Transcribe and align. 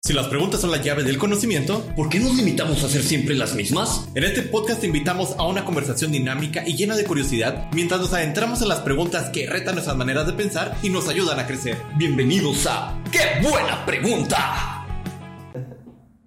Si 0.00 0.14
las 0.14 0.28
preguntas 0.28 0.60
son 0.60 0.70
la 0.70 0.80
llave 0.80 1.02
del 1.02 1.18
conocimiento, 1.18 1.82
¿por 1.96 2.08
qué 2.08 2.20
nos 2.20 2.34
limitamos 2.36 2.82
a 2.82 2.86
hacer 2.86 3.02
siempre 3.02 3.34
las 3.34 3.56
mismas? 3.56 4.08
En 4.14 4.22
este 4.22 4.42
podcast 4.42 4.80
te 4.80 4.86
invitamos 4.86 5.34
a 5.38 5.46
una 5.46 5.64
conversación 5.64 6.12
dinámica 6.12 6.66
y 6.66 6.76
llena 6.76 6.96
de 6.96 7.04
curiosidad 7.04 7.68
mientras 7.74 8.00
nos 8.00 8.14
adentramos 8.14 8.62
en 8.62 8.68
las 8.68 8.80
preguntas 8.80 9.28
que 9.30 9.48
retan 9.48 9.74
nuestras 9.74 9.96
maneras 9.96 10.26
de 10.26 10.34
pensar 10.34 10.76
y 10.84 10.90
nos 10.90 11.08
ayudan 11.08 11.40
a 11.40 11.46
crecer. 11.46 11.76
Bienvenidos 11.98 12.66
a 12.68 12.96
¡Qué 13.10 13.46
buena 13.46 13.84
pregunta! 13.84 14.86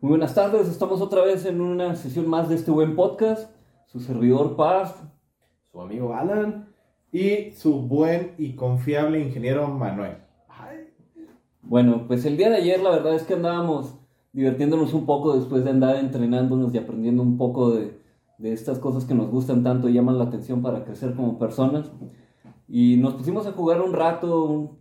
Muy 0.01 0.09
buenas 0.09 0.35
tardes, 0.35 0.67
estamos 0.67 0.99
otra 0.99 1.23
vez 1.23 1.45
en 1.45 1.61
una 1.61 1.95
sesión 1.95 2.27
más 2.27 2.49
de 2.49 2.55
este 2.55 2.71
buen 2.71 2.95
podcast. 2.95 3.49
Su 3.87 4.01
servidor 4.01 4.57
Paz, 4.57 4.95
su 5.71 5.79
amigo 5.81 6.13
Alan 6.13 6.67
y 7.11 7.51
su 7.51 7.81
buen 7.81 8.35
y 8.37 8.53
confiable 8.53 9.19
ingeniero 9.21 9.67
Manuel. 9.69 10.17
Bueno, 11.63 12.05
pues 12.07 12.25
el 12.25 12.37
día 12.37 12.49
de 12.49 12.57
ayer 12.57 12.81
la 12.81 12.89
verdad 12.89 13.15
es 13.15 13.23
que 13.23 13.35
andábamos 13.35 13.95
divirtiéndonos 14.33 14.93
un 14.93 15.05
poco 15.05 15.35
después 15.35 15.63
de 15.63 15.71
andar 15.71 15.97
entrenándonos 15.97 16.73
y 16.73 16.77
aprendiendo 16.77 17.21
un 17.21 17.37
poco 17.37 17.71
de, 17.71 17.99
estas 18.43 18.79
cosas 18.79 19.05
que 19.05 19.13
nos 19.13 19.29
gustan 19.29 19.63
tanto 19.63 19.87
y 19.87 19.93
llaman 19.93 20.17
la 20.17 20.25
atención 20.25 20.61
para 20.63 20.83
crecer 20.83 21.13
como 21.15 21.37
personas. 21.37 21.91
Y 22.67 22.97
nos 22.97 23.13
pusimos 23.15 23.45
a 23.45 23.51
jugar 23.51 23.81
un 23.81 23.93
rato 23.93 24.79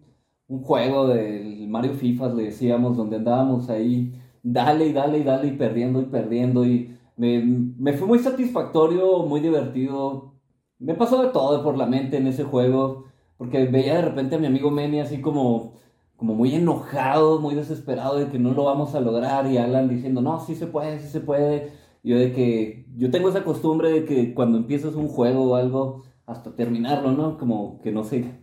un, 0.48 0.62
juego 0.62 1.08
del 1.08 1.68
Mario 1.68 1.92
FIFA, 1.94 2.34
le 2.34 2.44
decíamos, 2.44 2.96
donde 2.96 3.16
andábamos 3.16 3.68
ahí, 3.68 4.14
dale 4.42 4.88
y 4.88 4.92
dale 4.92 5.18
y 5.18 5.22
dale 5.24 5.48
y 5.48 5.52
perdiendo 5.52 6.00
y 6.00 6.06
perdiendo. 6.06 6.64
Y 6.64 6.96
me, 7.16 7.42
me 7.44 7.92
fue 7.92 8.06
muy 8.08 8.18
satisfactorio, 8.18 9.24
muy 9.26 9.40
divertido. 9.40 10.34
Me 10.78 10.94
pasó 10.94 11.22
de 11.22 11.28
todo 11.28 11.62
por 11.62 11.76
la 11.76 11.86
mente 11.86 12.16
en 12.16 12.26
ese 12.26 12.44
juego, 12.44 13.04
porque 13.36 13.66
veía 13.66 13.96
de 13.96 14.02
repente 14.02 14.36
a 14.36 14.38
mi 14.38 14.46
amigo 14.46 14.70
Meni 14.70 15.00
así 15.00 15.20
como 15.20 15.74
como 16.20 16.34
muy 16.34 16.54
enojado, 16.54 17.40
muy 17.40 17.54
desesperado 17.54 18.18
de 18.18 18.28
que 18.28 18.38
no 18.38 18.52
lo 18.52 18.64
vamos 18.64 18.94
a 18.94 19.00
lograr 19.00 19.50
y 19.50 19.56
Alan 19.56 19.88
diciendo, 19.88 20.20
no, 20.20 20.38
sí 20.38 20.54
se 20.54 20.66
puede, 20.66 20.98
sí 21.00 21.08
se 21.08 21.20
puede. 21.20 21.72
Yo 22.02 22.18
de 22.18 22.34
que, 22.34 22.84
yo 22.94 23.10
tengo 23.10 23.30
esa 23.30 23.42
costumbre 23.42 23.90
de 23.90 24.04
que 24.04 24.34
cuando 24.34 24.58
empiezas 24.58 24.96
un 24.96 25.08
juego 25.08 25.44
o 25.44 25.54
algo, 25.54 26.02
hasta 26.26 26.54
terminarlo, 26.54 27.12
¿no? 27.12 27.38
Como 27.38 27.80
que 27.80 27.90
no 27.90 28.04
sé, 28.04 28.34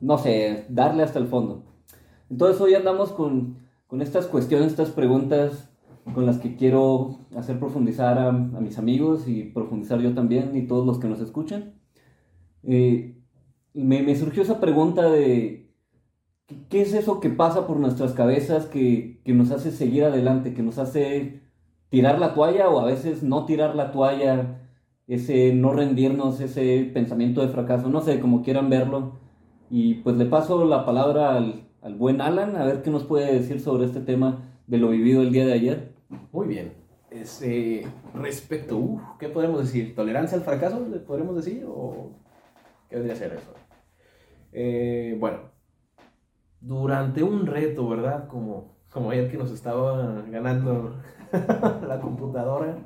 no 0.00 0.16
sé, 0.16 0.66
darle 0.68 1.02
hasta 1.02 1.18
el 1.18 1.26
fondo. 1.26 1.64
Entonces 2.30 2.60
hoy 2.60 2.74
andamos 2.74 3.10
con, 3.10 3.58
con 3.88 4.00
estas 4.00 4.26
cuestiones, 4.28 4.68
estas 4.68 4.90
preguntas 4.90 5.70
con 6.14 6.24
las 6.24 6.38
que 6.38 6.54
quiero 6.54 7.18
hacer 7.36 7.58
profundizar 7.58 8.16
a, 8.20 8.30
mis 8.30 8.78
amigos 8.78 9.26
y 9.26 9.42
profundizar 9.42 10.00
yo 10.00 10.14
también 10.14 10.56
y 10.56 10.68
todos 10.68 10.86
los 10.86 11.00
que 11.00 11.08
nos 11.08 11.18
escuchan. 11.18 11.74
Eh, 12.62 13.18
me, 13.74 14.04
me 14.04 14.14
surgió 14.14 14.44
esa 14.44 14.60
pregunta 14.60 15.10
de 15.10 15.67
¿Qué 16.70 16.80
es 16.80 16.94
eso 16.94 17.20
que 17.20 17.28
pasa 17.28 17.66
por 17.66 17.76
nuestras 17.76 18.14
cabezas 18.14 18.64
que, 18.66 19.20
nos 19.26 19.50
hace 19.50 19.70
seguir 19.70 20.04
adelante, 20.04 20.54
que 20.54 20.62
nos 20.62 20.78
hace 20.78 21.42
tirar 21.90 22.18
la 22.18 22.32
toalla 22.32 22.70
o 22.70 22.80
a 22.80 22.86
veces 22.86 23.22
no 23.22 23.44
tirar 23.44 23.74
la 23.74 23.92
toalla, 23.92 24.58
ese 25.06 25.52
no 25.52 25.74
rendirnos, 25.74 26.40
ese 26.40 26.90
pensamiento 26.94 27.42
de 27.42 27.48
fracaso, 27.48 27.90
no 27.90 28.00
sé, 28.00 28.18
como 28.20 28.42
quieran 28.42 28.70
verlo. 28.70 29.18
Y 29.68 29.96
pues 29.96 30.16
le 30.16 30.24
paso 30.24 30.64
la 30.64 30.86
palabra 30.86 31.36
al, 31.36 31.94
buen 31.98 32.22
Alan, 32.22 32.56
a 32.56 32.64
ver 32.64 32.82
qué 32.82 32.90
nos 32.90 33.04
puede 33.04 33.32
decir 33.32 33.60
sobre 33.60 33.84
este 33.84 34.00
tema 34.00 34.42
de 34.66 34.78
lo 34.78 34.88
vivido 34.88 35.20
el 35.20 35.32
día 35.32 35.44
de 35.44 35.52
ayer. 35.52 35.92
Muy 36.32 36.46
bien. 36.46 36.72
Este, 37.10 37.86
respecto, 38.14 39.00
¿qué 39.18 39.28
podemos 39.28 39.60
decir? 39.60 39.94
¿Tolerancia 39.94 40.38
al 40.38 40.44
fracaso, 40.44 40.82
podremos 41.06 41.36
decir? 41.36 41.66
¿O 41.68 42.12
qué 42.88 42.96
debería 42.96 43.16
ser 43.16 43.34
eso? 43.34 43.52
Eh, 44.52 45.16
bueno, 45.20 45.57
durante 46.60 47.22
un 47.22 47.46
reto, 47.46 47.88
¿verdad? 47.88 48.28
Como, 48.28 48.76
como 48.90 49.10
ayer 49.10 49.30
que 49.30 49.36
nos 49.36 49.50
estaba 49.50 50.22
ganando 50.30 50.96
la 51.86 52.00
computadora. 52.00 52.78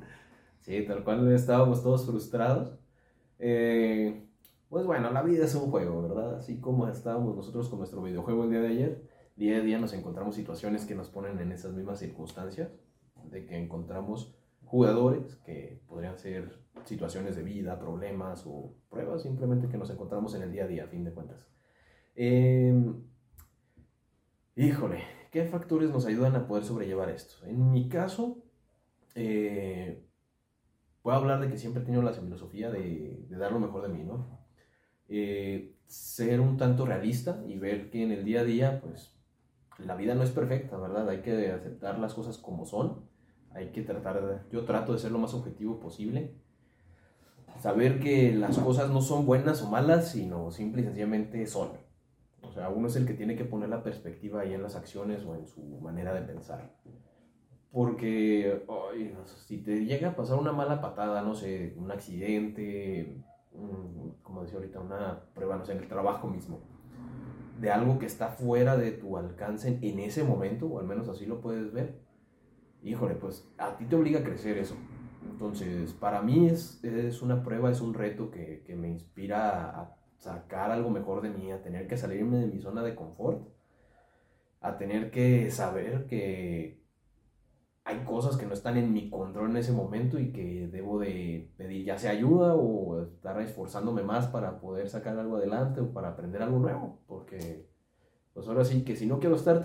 Sí, 0.61 0.85
tal 0.87 1.05
cual 1.05 1.31
estábamos 1.33 1.83
todos 1.83 2.07
frustrados. 2.07 2.79
Eh, 3.39 4.25
pues 4.69 4.87
bueno, 4.87 5.11
la 5.11 5.23
vida 5.23 5.45
es 5.45 5.55
un 5.55 5.71
juego, 5.71 6.03
¿verdad? 6.03 6.37
Así 6.37 6.61
como 6.61 6.89
estábamos 6.89 7.37
nosotros 7.37 7.69
con 7.69 7.79
nuestro 7.79 8.03
videojuego 8.03 8.45
el 8.45 8.51
día 8.51 8.61
de 8.61 8.69
ayer, 8.69 9.09
día 9.37 9.57
a 9.57 9.61
día 9.61 9.79
nos 9.79 9.93
encontramos 9.93 10.35
situaciones 10.35 10.87
que 10.87 10.95
nos 10.95 11.09
ponen 11.09 11.39
en 11.41 11.53
esas 11.53 11.73
mismas 11.75 11.99
circunstancias, 11.99 12.71
de 13.31 13.45
que 13.45 13.59
encontramos 13.59 14.35
jugadores 14.65 15.37
que 15.45 15.83
podrían 15.87 16.17
ser 16.17 16.59
situaciones 16.85 17.37
de 17.37 17.43
vida, 17.43 17.79
problemas 17.79 18.45
o 18.47 18.75
pruebas 18.89 19.23
simplemente 19.23 19.69
que 19.69 19.77
nos 19.77 19.91
encontramos 19.91 20.35
en 20.35 20.43
el 20.43 20.53
día 20.53 20.65
a 20.65 20.69
día, 20.69 20.85
a 20.85 20.89
fin 20.89 21.05
de 21.05 21.13
cuentas. 21.13 21.47
Eh, 22.15 22.73
Híjole, 24.55 25.03
¿qué 25.31 25.45
factores 25.47 25.91
nos 25.91 26.05
ayudan 26.05 26.37
a 26.37 26.47
poder 26.47 26.65
sobrellevar 26.65 27.09
esto? 27.09 27.47
En 27.47 27.73
mi 27.73 27.89
caso, 27.89 28.43
eh, 29.15 30.07
puedo 31.01 31.17
hablar 31.17 31.41
de 31.41 31.49
que 31.49 31.57
siempre 31.57 31.83
he 31.83 31.87
tenido 31.87 32.03
la 32.03 32.13
filosofía 32.13 32.71
de, 32.71 33.27
dar 33.31 33.53
lo 33.53 33.61
mejor 33.61 33.81
de 33.83 33.89
mí, 33.89 34.05
¿no? 34.05 34.41
Eh, 35.09 35.75
ser 35.87 36.41
un 36.41 36.59
tanto 36.59 36.85
realista 36.85 37.43
y 37.47 37.59
ver 37.59 37.89
que 37.89 38.03
en 38.03 38.13
el 38.13 38.27
día 38.27 38.41
a 38.41 38.45
día, 38.45 38.81
pues, 38.83 39.17
la 39.79 39.97
vida 39.97 40.15
no 40.15 40.23
es 40.23 40.31
perfecta, 40.31 40.77
¿verdad? 40.77 41.09
Hay 41.09 41.23
que 41.23 41.51
aceptar 41.51 41.99
las 41.99 42.13
cosas 42.13 42.37
como 42.37 42.67
son, 42.67 43.09
hay 43.55 43.73
que 43.73 43.81
tratar, 43.81 44.47
yo 44.51 44.67
trato 44.67 44.93
de 44.93 44.99
ser 44.99 45.13
lo 45.13 45.19
más 45.19 45.33
objetivo 45.33 45.81
posible, 45.81 46.35
saber 47.59 48.01
que 48.01 48.33
las 48.33 48.59
cosas 48.59 48.91
no 48.91 49.01
son 49.01 49.25
buenas 49.25 49.63
o 49.63 49.71
malas, 49.71 50.11
sino 50.11 50.51
simple 50.51 50.83
y 50.83 50.85
sencillamente 50.85 51.47
son. 51.47 51.82
O 52.53 52.55
sea, 52.55 52.69
uno 52.69 52.87
es 52.87 52.97
el 52.97 53.07
que 53.07 53.15
tiene 53.15 53.35
que 53.35 53.47
poner 53.47 53.71
la 53.71 53.83
perspectiva 53.83 54.43
ahí 54.43 54.53
en 54.53 54.63
las 54.63 54.77
acciones 54.77 55.25
o 55.25 55.35
en 55.35 55.47
su 55.47 55.63
manera 55.81 56.13
de 56.13 56.21
pensar. 56.21 56.71
Porque 57.71 58.63
si 59.25 59.63
te 59.63 59.87
llega 59.87 60.11
a 60.11 60.17
pasar 60.17 60.39
una 60.39 60.53
mala 60.53 60.83
patada, 60.83 61.23
no 61.23 61.35
sé, 61.35 61.75
un 61.79 61.91
accidente, 61.91 63.17
como 64.23 64.43
decía 64.43 64.59
ahorita, 64.59 64.81
una 64.81 65.25
prueba, 65.33 65.57
no 65.57 65.65
sé, 65.65 65.73
en 65.73 65.79
el 65.79 65.89
trabajo 65.89 66.29
mismo, 66.29 66.61
de 67.59 67.71
algo 67.71 67.99
que 67.99 68.05
está 68.05 68.29
fuera 68.29 68.77
de 68.77 68.93
tu 68.93 69.17
alcance 69.17 69.79
en 69.81 69.99
ese 70.01 70.23
momento, 70.23 70.67
o 70.67 70.79
al 70.79 70.87
menos 70.87 71.09
así 71.09 71.25
lo 71.25 71.41
puedes 71.41 71.73
ver, 71.73 72.03
híjole, 72.83 73.15
pues 73.15 73.51
a 73.57 73.79
ti 73.79 73.87
te 73.87 73.97
obliga 73.97 74.21
a 74.21 74.25
crecer 74.25 74.59
eso. 74.59 74.77
Entonces, 75.25 75.95
para 75.95 76.21
mí 76.21 76.49
es, 76.49 76.85
es 76.85 77.23
una 77.23 77.43
prueba, 77.43 77.71
es 77.71 77.81
un 77.81 77.95
reto 77.95 78.31
que, 78.31 78.63
que 78.67 78.77
me 78.77 78.91
inspira 78.91 79.71
a 79.71 80.02
sacar 80.23 80.71
algo 80.71 80.89
mejor 80.89 81.21
de 81.21 81.31
mí, 81.31 81.51
a 81.51 81.63
tener 81.63 81.89
que 81.89 81.97
salirme 81.97 82.39
de 82.39 82.47
mi 82.47 82.61
zona 82.61 82.85
de 82.85 82.95
confort, 82.95 83.49
a 84.61 84.79
tener 84.79 85.11
que 85.11 85.51
saber 85.51 86.07
que 86.07 86.81
hay 87.83 88.05
cosas 88.05 88.37
que 88.37 88.47
no 88.47 88.55
están 88.55 88.77
en 88.77 88.93
mi 88.93 89.11
control 89.11 89.51
en 89.51 89.57
ese 89.57 89.73
momento 89.73 90.21
y 90.21 90.31
que 90.31 90.69
debo 90.69 91.01
de 91.01 91.51
pedir 91.57 91.85
ya 91.85 91.99
sea 91.99 92.13
ayuda 92.13 92.55
o 92.55 93.03
estar 93.03 93.41
esforzándome 93.41 94.05
más 94.05 94.29
para 94.29 94.61
poder 94.61 94.89
sacar 94.89 95.19
algo 95.19 95.39
adelante 95.39 95.81
o 95.81 95.93
para 95.93 96.11
aprender 96.11 96.41
algo 96.41 96.61
nuevo, 96.61 97.01
porque 97.09 97.67
pues 98.33 98.47
ahora 98.47 98.65
sí 98.65 98.85
que 98.85 98.95
si 98.95 99.07
no 99.07 99.19
quiero 99.19 99.35
estar 99.35 99.61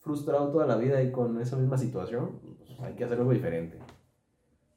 frustrado 0.00 0.52
toda 0.52 0.66
la 0.66 0.76
vida 0.76 1.02
y 1.02 1.10
con 1.10 1.40
esa 1.40 1.56
misma 1.56 1.78
situación, 1.78 2.38
pues 2.58 2.78
hay 2.80 2.94
que 2.96 3.04
hacer 3.04 3.18
algo 3.18 3.32
diferente. 3.32 3.78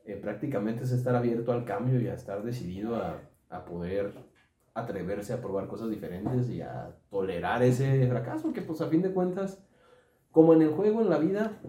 Eh, 0.05 0.15
prácticamente 0.15 0.85
es 0.85 0.93
estar 0.93 1.13
abierto 1.13 1.51
al 1.51 1.65
cambio 1.65 1.99
y 1.99 2.07
a 2.07 2.13
estar 2.13 2.41
decidido 2.41 2.95
a, 2.95 3.19
a 3.49 3.65
poder 3.65 4.13
atreverse 4.75 5.33
a 5.33 5.41
probar 5.41 5.67
cosas 5.67 5.89
diferentes 5.89 6.49
y 6.49 6.61
a 6.61 6.93
tolerar 7.09 7.63
ese 7.63 8.07
fracaso, 8.07 8.53
que 8.53 8.61
pues 8.61 8.81
a 8.81 8.87
fin 8.87 9.01
de 9.01 9.13
cuentas, 9.13 9.63
como 10.31 10.53
en 10.53 10.61
el 10.61 10.71
juego, 10.71 11.01
en 11.01 11.09
la 11.09 11.17
vida, 11.17 11.61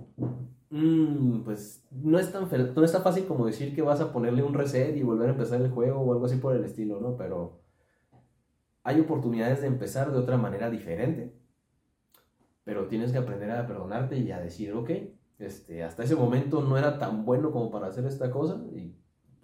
mm, 0.70 1.42
pues 1.42 1.86
no 1.92 2.18
es, 2.18 2.32
tan 2.32 2.48
no 2.74 2.84
es 2.84 2.92
tan 2.92 3.02
fácil 3.02 3.24
como 3.26 3.46
decir 3.46 3.74
que 3.74 3.82
vas 3.82 4.00
a 4.00 4.12
ponerle 4.12 4.42
un 4.42 4.54
reset 4.54 4.96
y 4.96 5.04
volver 5.04 5.28
a 5.28 5.32
empezar 5.32 5.62
el 5.62 5.70
juego 5.70 6.00
o 6.00 6.12
algo 6.12 6.26
así 6.26 6.36
por 6.36 6.54
el 6.56 6.64
estilo, 6.64 7.00
¿no? 7.00 7.16
Pero 7.16 7.60
hay 8.82 9.00
oportunidades 9.00 9.60
de 9.60 9.68
empezar 9.68 10.10
de 10.10 10.18
otra 10.18 10.36
manera 10.36 10.68
diferente, 10.68 11.32
pero 12.64 12.88
tienes 12.88 13.12
que 13.12 13.18
aprender 13.18 13.52
a 13.52 13.68
perdonarte 13.68 14.18
y 14.18 14.32
a 14.32 14.40
decir, 14.40 14.72
ok, 14.72 14.90
este, 15.38 15.84
hasta 15.84 16.02
ese 16.02 16.16
momento 16.16 16.60
no 16.60 16.76
era 16.76 16.98
tan 16.98 17.24
bueno 17.24 17.52
como 17.52 17.70
para 17.70 17.86
hacer 17.86 18.04
esta 18.04 18.32
cosa 18.32 18.60
y 18.74 18.96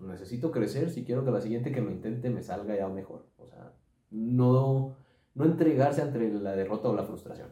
necesito 0.06 0.50
crecer 0.50 0.90
si 0.90 1.04
quiero 1.04 1.24
que 1.24 1.30
la 1.30 1.40
siguiente 1.40 1.72
que 1.72 1.80
lo 1.80 1.90
intente 1.90 2.30
me 2.30 2.42
salga 2.42 2.76
ya 2.76 2.88
mejor. 2.88 3.26
O 3.38 3.46
sea, 3.46 3.72
no, 4.10 4.96
no 5.34 5.44
entregarse 5.44 6.02
ante 6.02 6.30
la 6.30 6.54
derrota 6.56 6.88
o 6.88 6.94
la 6.94 7.04
frustración. 7.04 7.48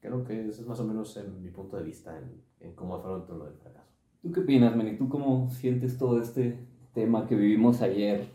Creo 0.00 0.24
que 0.24 0.48
ese 0.48 0.62
es 0.62 0.66
más 0.66 0.80
o 0.80 0.84
menos 0.84 1.16
en 1.16 1.42
mi 1.42 1.50
punto 1.50 1.76
de 1.76 1.82
vista 1.82 2.16
en, 2.16 2.42
en 2.60 2.74
cómo 2.74 2.96
afronto 2.96 3.36
lo 3.36 3.46
del 3.46 3.54
fracaso. 3.54 3.92
¿Tú 4.22 4.32
qué 4.32 4.40
opinas, 4.40 4.74
Meni? 4.76 4.96
¿Tú 4.96 5.08
cómo 5.08 5.50
sientes 5.50 5.98
todo 5.98 6.20
este 6.20 6.58
tema 6.92 7.26
que 7.26 7.34
vivimos 7.34 7.82
ayer? 7.82 8.28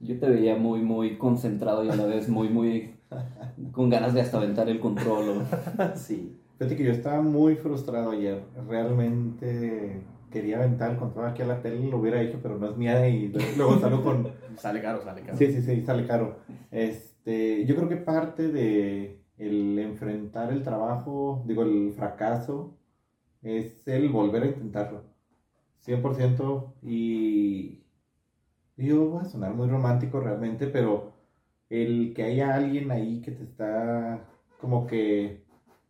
Yo 0.00 0.18
te 0.18 0.28
veía 0.28 0.56
muy, 0.56 0.82
muy 0.82 1.16
concentrado 1.18 1.84
y 1.84 1.88
a 1.88 1.96
la 1.96 2.06
vez 2.06 2.28
muy, 2.28 2.48
muy 2.48 2.96
con 3.72 3.88
ganas 3.90 4.14
de 4.14 4.20
hasta 4.20 4.36
aventar 4.36 4.68
el 4.68 4.80
control. 4.80 5.44
sí. 5.94 6.36
Fíjate 6.58 6.76
que 6.76 6.84
yo 6.84 6.92
estaba 6.92 7.22
muy 7.22 7.56
frustrado 7.56 8.10
ayer. 8.10 8.42
Realmente 8.68 10.02
quería 10.36 10.58
aventar 10.58 10.90
el 10.90 10.98
control 10.98 11.28
aquí 11.28 11.40
a 11.40 11.46
la 11.46 11.62
tele, 11.62 11.88
lo 11.88 11.96
hubiera 11.96 12.20
hecho, 12.20 12.38
pero 12.42 12.58
no 12.58 12.68
es 12.68 12.76
mía 12.76 13.08
y 13.08 13.28
luego 13.56 13.78
salgo 13.78 14.02
con... 14.02 14.28
sale 14.58 14.82
caro, 14.82 15.02
sale 15.02 15.22
caro. 15.22 15.38
Sí, 15.38 15.50
sí, 15.50 15.62
sí, 15.62 15.80
sale 15.80 16.06
caro. 16.06 16.36
Este, 16.70 17.64
yo 17.64 17.74
creo 17.74 17.88
que 17.88 17.96
parte 17.96 18.48
de 18.48 19.22
el 19.38 19.78
enfrentar 19.78 20.52
el 20.52 20.62
trabajo, 20.62 21.42
digo, 21.46 21.62
el 21.62 21.94
fracaso, 21.94 22.76
es 23.40 23.88
el 23.88 24.10
volver 24.10 24.42
a 24.42 24.46
intentarlo. 24.48 25.04
100% 25.86 26.74
y 26.82 27.80
yo 28.76 29.08
voy 29.08 29.22
a 29.22 29.24
sonar 29.24 29.54
muy 29.54 29.68
romántico 29.68 30.20
realmente, 30.20 30.66
pero 30.66 31.12
el 31.70 32.12
que 32.14 32.24
haya 32.24 32.54
alguien 32.54 32.90
ahí 32.90 33.22
que 33.22 33.30
te 33.30 33.44
está 33.44 34.28
como 34.60 34.86
que 34.86 35.44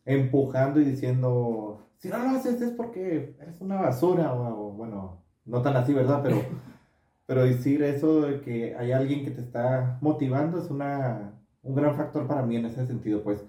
empujando 0.04 0.80
y 0.80 0.84
diciendo, 0.84 1.85
si 1.98 2.08
no 2.08 2.18
lo 2.18 2.30
haces 2.30 2.60
es 2.60 2.70
porque 2.72 3.34
eres 3.40 3.60
una 3.60 3.80
basura, 3.80 4.32
o, 4.34 4.72
bueno, 4.72 5.22
no 5.44 5.62
tan 5.62 5.76
así, 5.76 5.92
¿verdad? 5.92 6.20
Pero, 6.22 6.36
pero 7.26 7.44
decir 7.44 7.82
eso 7.82 8.22
de 8.22 8.40
que 8.40 8.76
hay 8.76 8.92
alguien 8.92 9.24
que 9.24 9.30
te 9.30 9.40
está 9.40 9.98
motivando 10.00 10.58
es 10.58 10.70
una, 10.70 11.32
un 11.62 11.74
gran 11.74 11.96
factor 11.96 12.26
para 12.26 12.42
mí 12.42 12.56
en 12.56 12.66
ese 12.66 12.86
sentido, 12.86 13.22
pues. 13.22 13.44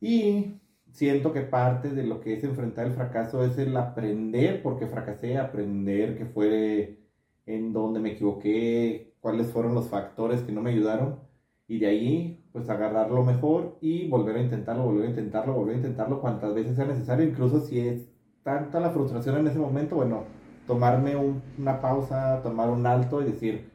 Y 0.00 0.60
siento 0.92 1.32
que 1.32 1.42
parte 1.42 1.90
de 1.90 2.04
lo 2.04 2.20
que 2.20 2.34
es 2.34 2.44
enfrentar 2.44 2.86
el 2.86 2.94
fracaso 2.94 3.44
es 3.44 3.58
el 3.58 3.76
aprender, 3.76 4.62
porque 4.62 4.86
fracasé, 4.86 5.38
aprender 5.38 6.16
que 6.16 6.26
fue 6.26 6.98
en 7.46 7.72
donde 7.72 8.00
me 8.00 8.12
equivoqué, 8.12 9.14
cuáles 9.20 9.50
fueron 9.52 9.74
los 9.74 9.88
factores 9.88 10.42
que 10.42 10.52
no 10.52 10.62
me 10.62 10.70
ayudaron, 10.70 11.20
y 11.66 11.78
de 11.78 11.86
ahí, 11.86 12.37
pues 12.52 12.68
agarrarlo 12.68 13.24
mejor 13.24 13.76
y 13.80 14.08
volver 14.08 14.36
a 14.36 14.42
intentarlo, 14.42 14.84
volver 14.84 15.06
a 15.06 15.10
intentarlo, 15.10 15.54
volver 15.54 15.74
a 15.74 15.78
intentarlo 15.78 16.20
cuantas 16.20 16.54
veces 16.54 16.76
sea 16.76 16.86
necesario, 16.86 17.26
incluso 17.26 17.60
si 17.60 17.80
es 17.80 18.08
tanta 18.42 18.80
la 18.80 18.90
frustración 18.90 19.36
en 19.36 19.48
ese 19.48 19.58
momento, 19.58 19.96
bueno, 19.96 20.24
tomarme 20.66 21.16
una 21.58 21.80
pausa, 21.80 22.40
tomar 22.42 22.70
un 22.70 22.86
alto 22.86 23.20
y 23.22 23.26
decir, 23.26 23.70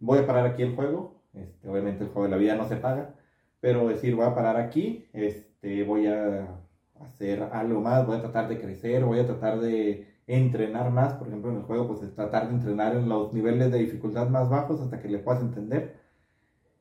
voy 0.00 0.18
a 0.18 0.26
parar 0.26 0.46
aquí 0.46 0.62
el 0.62 0.74
juego, 0.74 1.22
este, 1.32 1.68
obviamente 1.68 2.04
el 2.04 2.10
juego 2.10 2.24
de 2.24 2.30
la 2.30 2.36
vida 2.36 2.56
no 2.56 2.66
se 2.66 2.76
paga, 2.76 3.14
pero 3.60 3.88
decir, 3.88 4.16
voy 4.16 4.26
a 4.26 4.34
parar 4.34 4.56
aquí, 4.56 5.08
este, 5.12 5.84
voy 5.84 6.06
a 6.06 6.60
hacer 7.00 7.42
algo 7.52 7.80
más, 7.80 8.06
voy 8.06 8.16
a 8.16 8.22
tratar 8.22 8.48
de 8.48 8.60
crecer, 8.60 9.04
voy 9.04 9.20
a 9.20 9.26
tratar 9.26 9.60
de 9.60 10.08
entrenar 10.26 10.90
más, 10.90 11.14
por 11.14 11.28
ejemplo 11.28 11.50
en 11.50 11.58
el 11.58 11.62
juego, 11.62 11.88
pues 11.88 12.02
es 12.02 12.14
tratar 12.14 12.48
de 12.48 12.54
entrenar 12.54 12.94
en 12.94 13.08
los 13.08 13.32
niveles 13.32 13.70
de 13.72 13.78
dificultad 13.78 14.28
más 14.28 14.48
bajos 14.48 14.80
hasta 14.80 15.00
que 15.00 15.08
le 15.08 15.18
puedas 15.18 15.42
entender. 15.42 15.98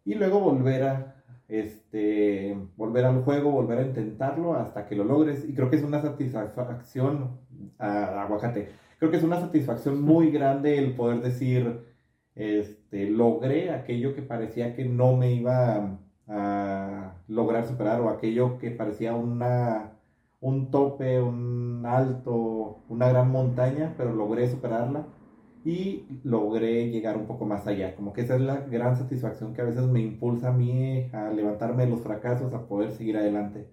Y 0.06 0.16
luego 0.16 0.40
volver 0.40 0.84
a 0.84 1.19
este 1.50 2.56
volver 2.78 3.06
al 3.06 3.24
juego, 3.24 3.52
volver 3.52 3.80
a 3.80 3.86
intentarlo 3.86 4.56
hasta 4.56 4.86
que 4.86 4.96
lo 4.96 5.04
logres. 5.04 5.48
Y 5.48 5.54
creo 5.54 5.70
que 5.70 5.76
es 5.76 5.84
una 5.84 6.02
satisfacción 6.02 7.40
a, 7.78 8.24
aguacate. 8.24 8.70
Creo 9.00 9.12
que 9.12 9.18
es 9.18 9.24
una 9.24 9.40
satisfacción 9.40 10.02
muy 10.02 10.32
grande 10.32 10.78
el 10.78 10.96
poder 10.96 11.22
decir 11.22 11.88
este 12.36 13.10
logré 13.10 13.72
aquello 13.72 14.16
que 14.16 14.22
parecía 14.22 14.76
que 14.76 14.86
no 14.86 15.16
me 15.18 15.34
iba 15.34 16.00
a 16.28 17.14
lograr 17.28 17.66
superar 17.66 18.00
o 18.02 18.10
aquello 18.10 18.60
que 18.60 18.72
parecía 18.72 19.16
una, 19.16 19.94
un 20.40 20.72
tope, 20.72 21.20
un 21.20 21.84
alto, 21.86 22.84
una 22.88 23.10
gran 23.10 23.32
montaña, 23.32 23.96
pero 23.98 24.14
logré 24.14 24.48
superarla 24.48 25.06
y 25.70 26.22
logré 26.24 26.90
llegar 26.90 27.16
un 27.18 27.28
poco 27.28 27.46
más 27.46 27.68
allá. 27.68 27.96
Como 27.96 28.12
que 28.12 28.22
esa 28.22 28.36
es 28.36 28.42
la 28.42 28.62
gran 28.62 28.98
satisfacción 28.98 29.54
que 29.54 29.62
a 29.62 29.66
veces 29.66 29.84
me 29.84 30.02
impulsa 30.02 30.50
a 30.50 30.54
mí 30.54 31.10
a 31.14 31.30
levantarme 31.30 31.86
de 31.86 31.92
los 31.92 32.02
fracasos, 32.02 32.54
a 32.54 32.68
poder 32.68 32.92
seguir 32.92 33.18
adelante. 33.18 33.70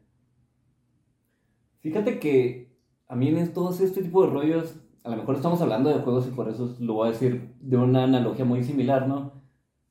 Fíjate 1.80 2.18
que 2.18 2.76
a 3.08 3.16
mí 3.16 3.28
en 3.28 3.52
todos 3.52 3.80
este 3.80 4.02
tipo 4.02 4.24
de 4.24 4.32
rollos, 4.32 4.76
a 5.04 5.10
lo 5.10 5.16
mejor 5.16 5.36
estamos 5.36 5.60
hablando 5.62 5.88
de 5.88 6.00
juegos 6.00 6.26
y 6.26 6.32
por 6.32 6.48
eso 6.48 6.76
lo 6.80 6.94
voy 6.94 7.08
a 7.08 7.12
decir 7.12 7.54
de 7.60 7.76
una 7.76 8.04
analogía 8.04 8.44
muy 8.44 8.62
similar, 8.62 9.08
¿no? 9.08 9.32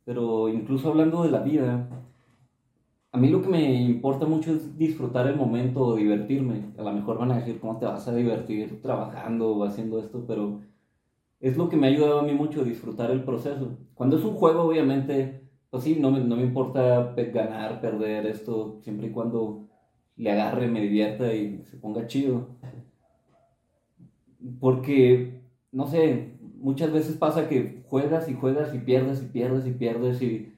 Pero 0.03 0.49
incluso 0.49 0.89
hablando 0.89 1.23
de 1.23 1.31
la 1.31 1.39
vida, 1.39 1.89
a 3.11 3.17
mí 3.17 3.29
lo 3.29 3.41
que 3.41 3.49
me 3.49 3.81
importa 3.81 4.25
mucho 4.25 4.51
es 4.53 4.77
disfrutar 4.77 5.25
el 5.27 5.37
momento 5.37 5.95
divertirme. 5.95 6.73
A 6.77 6.83
lo 6.83 6.91
mejor 6.91 7.17
van 7.17 7.31
a 7.31 7.37
decir, 7.37 7.59
¿cómo 7.59 7.79
te 7.79 7.85
vas 7.85 8.07
a 8.07 8.13
divertir 8.13 8.81
trabajando 8.81 9.55
o 9.55 9.63
haciendo 9.63 9.99
esto? 9.99 10.25
Pero 10.27 10.59
es 11.47 11.57
lo 11.57 11.69
que 11.69 11.77
me 11.77 11.87
ha 11.87 11.89
ayudado 11.89 12.19
a 12.19 12.23
mí 12.23 12.33
mucho 12.33 12.63
disfrutar 12.63 13.11
el 13.11 13.23
proceso. 13.23 13.77
Cuando 13.93 14.17
es 14.17 14.23
un 14.23 14.35
juego, 14.35 14.63
obviamente, 14.63 15.41
pues 15.69 15.83
sí, 15.83 15.97
no 15.99 16.11
me, 16.11 16.19
no 16.19 16.35
me 16.35 16.43
importa 16.43 17.13
ganar, 17.15 17.81
perder 17.81 18.25
esto, 18.27 18.79
siempre 18.81 19.07
y 19.07 19.11
cuando 19.11 19.67
le 20.15 20.31
agarre, 20.31 20.67
me 20.67 20.81
divierta 20.81 21.33
y 21.33 21.63
se 21.65 21.77
ponga 21.77 22.07
chido. 22.07 22.47
Porque, 24.59 25.41
no 25.71 25.87
sé, 25.87 26.37
muchas 26.57 26.91
veces 26.91 27.17
pasa 27.17 27.47
que 27.47 27.83
juegas 27.89 28.29
y 28.29 28.33
juegas 28.33 28.73
y 28.73 28.79
pierdes 28.79 29.21
y 29.21 29.27
pierdes 29.27 29.67
y 29.67 29.71
pierdes 29.71 30.21
y 30.21 30.55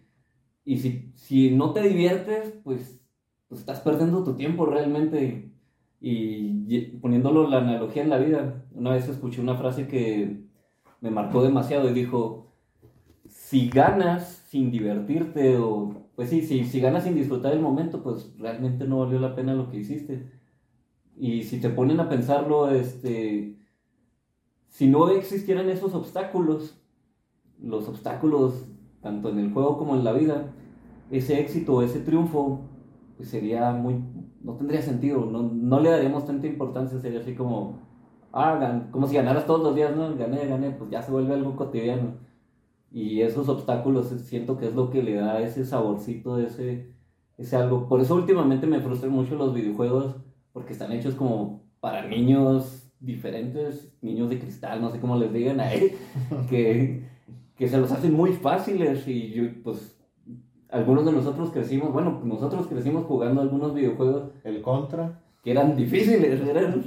y 0.67 0.79
si, 0.79 1.13
si 1.15 1.51
no 1.51 1.71
te 1.71 1.81
diviertes, 1.81 2.53
pues, 2.65 2.99
pues 3.47 3.61
estás 3.61 3.79
perdiendo 3.79 4.25
tu 4.25 4.35
tiempo 4.35 4.65
realmente. 4.65 5.49
Y, 6.01 6.97
poniéndolo 7.01 7.47
la 7.47 7.59
analogía 7.59 8.03
en 8.03 8.09
la 8.09 8.17
vida, 8.17 8.65
una 8.73 8.91
vez 8.91 9.07
escuché 9.07 9.39
una 9.39 9.55
frase 9.55 9.87
que 9.87 10.43
me 11.01 11.11
marcó 11.11 11.43
demasiado 11.43 11.89
y 11.89 11.93
dijo, 11.93 12.47
si 13.27 13.69
ganas 13.69 14.45
sin 14.47 14.71
divertirte 14.71 15.57
o, 15.57 16.07
pues 16.15 16.29
sí, 16.29 16.41
si, 16.41 16.63
si 16.65 16.79
ganas 16.79 17.03
sin 17.03 17.15
disfrutar 17.15 17.53
el 17.53 17.61
momento, 17.61 18.01
pues 18.03 18.33
realmente 18.37 18.85
no 18.87 18.99
valió 18.99 19.19
la 19.19 19.35
pena 19.35 19.53
lo 19.53 19.69
que 19.69 19.77
hiciste. 19.77 20.31
Y 21.15 21.43
si 21.43 21.59
te 21.59 21.69
ponen 21.69 21.99
a 21.99 22.09
pensarlo, 22.09 22.69
este, 22.69 23.57
si 24.69 24.87
no 24.87 25.09
existieran 25.09 25.69
esos 25.69 25.93
obstáculos, 25.93 26.79
los 27.59 27.87
obstáculos 27.87 28.65
tanto 29.01 29.29
en 29.29 29.39
el 29.39 29.53
juego 29.53 29.77
como 29.77 29.95
en 29.95 30.03
la 30.03 30.13
vida, 30.13 30.53
ese 31.11 31.39
éxito, 31.39 31.81
ese 31.81 31.99
triunfo, 31.99 32.61
pues 33.15 33.29
sería 33.29 33.71
muy, 33.71 34.03
no 34.41 34.55
tendría 34.55 34.81
sentido, 34.81 35.25
no, 35.25 35.43
no 35.43 35.79
le 35.79 35.89
daríamos 35.89 36.25
tanta 36.25 36.47
importancia, 36.47 36.99
sería 36.99 37.19
así 37.19 37.33
como, 37.33 37.79
ah, 38.37 38.87
como 38.91 39.07
si 39.07 39.15
ganaras 39.15 39.45
todos 39.45 39.61
los 39.61 39.75
días, 39.75 39.95
¿no? 39.95 40.15
Gané, 40.15 40.47
gané, 40.47 40.71
pues 40.71 40.89
ya 40.89 41.01
se 41.01 41.11
vuelve 41.11 41.33
algo 41.33 41.55
cotidiano. 41.55 42.15
Y 42.91 43.21
esos 43.21 43.49
obstáculos 43.49 44.07
siento 44.07 44.57
que 44.57 44.67
es 44.67 44.75
lo 44.75 44.89
que 44.89 45.03
le 45.03 45.15
da 45.15 45.41
ese 45.41 45.65
saborcito, 45.65 46.39
ese, 46.39 46.91
ese 47.37 47.55
algo. 47.55 47.87
Por 47.87 48.01
eso 48.01 48.15
últimamente 48.15 48.67
me 48.67 48.79
frustran 48.79 49.11
mucho 49.11 49.35
los 49.35 49.53
videojuegos, 49.53 50.15
porque 50.53 50.73
están 50.73 50.91
hechos 50.91 51.15
como 51.15 51.63
para 51.79 52.07
niños 52.07 52.91
diferentes, 52.99 53.93
niños 54.01 54.29
de 54.29 54.39
cristal, 54.39 54.81
no 54.81 54.89
sé 54.89 54.99
cómo 54.99 55.17
les 55.17 55.31
digan 55.31 55.59
a 55.59 55.73
él, 55.73 55.91
que, 56.49 57.03
que 57.55 57.67
se 57.67 57.77
los 57.77 57.91
hacen 57.91 58.13
muy 58.13 58.33
fáciles 58.33 59.07
y 59.07 59.31
yo, 59.31 59.43
pues 59.63 59.97
algunos 60.69 61.05
de 61.05 61.11
nosotros 61.11 61.51
crecimos, 61.51 61.93
bueno, 61.93 62.21
nosotros 62.23 62.67
crecimos 62.67 63.05
jugando 63.05 63.41
algunos 63.41 63.73
videojuegos. 63.73 64.31
El 64.43 64.61
Contra. 64.61 65.21
Que 65.43 65.51
eran 65.51 65.75
difíciles, 65.75 66.41
eran, 66.41 66.83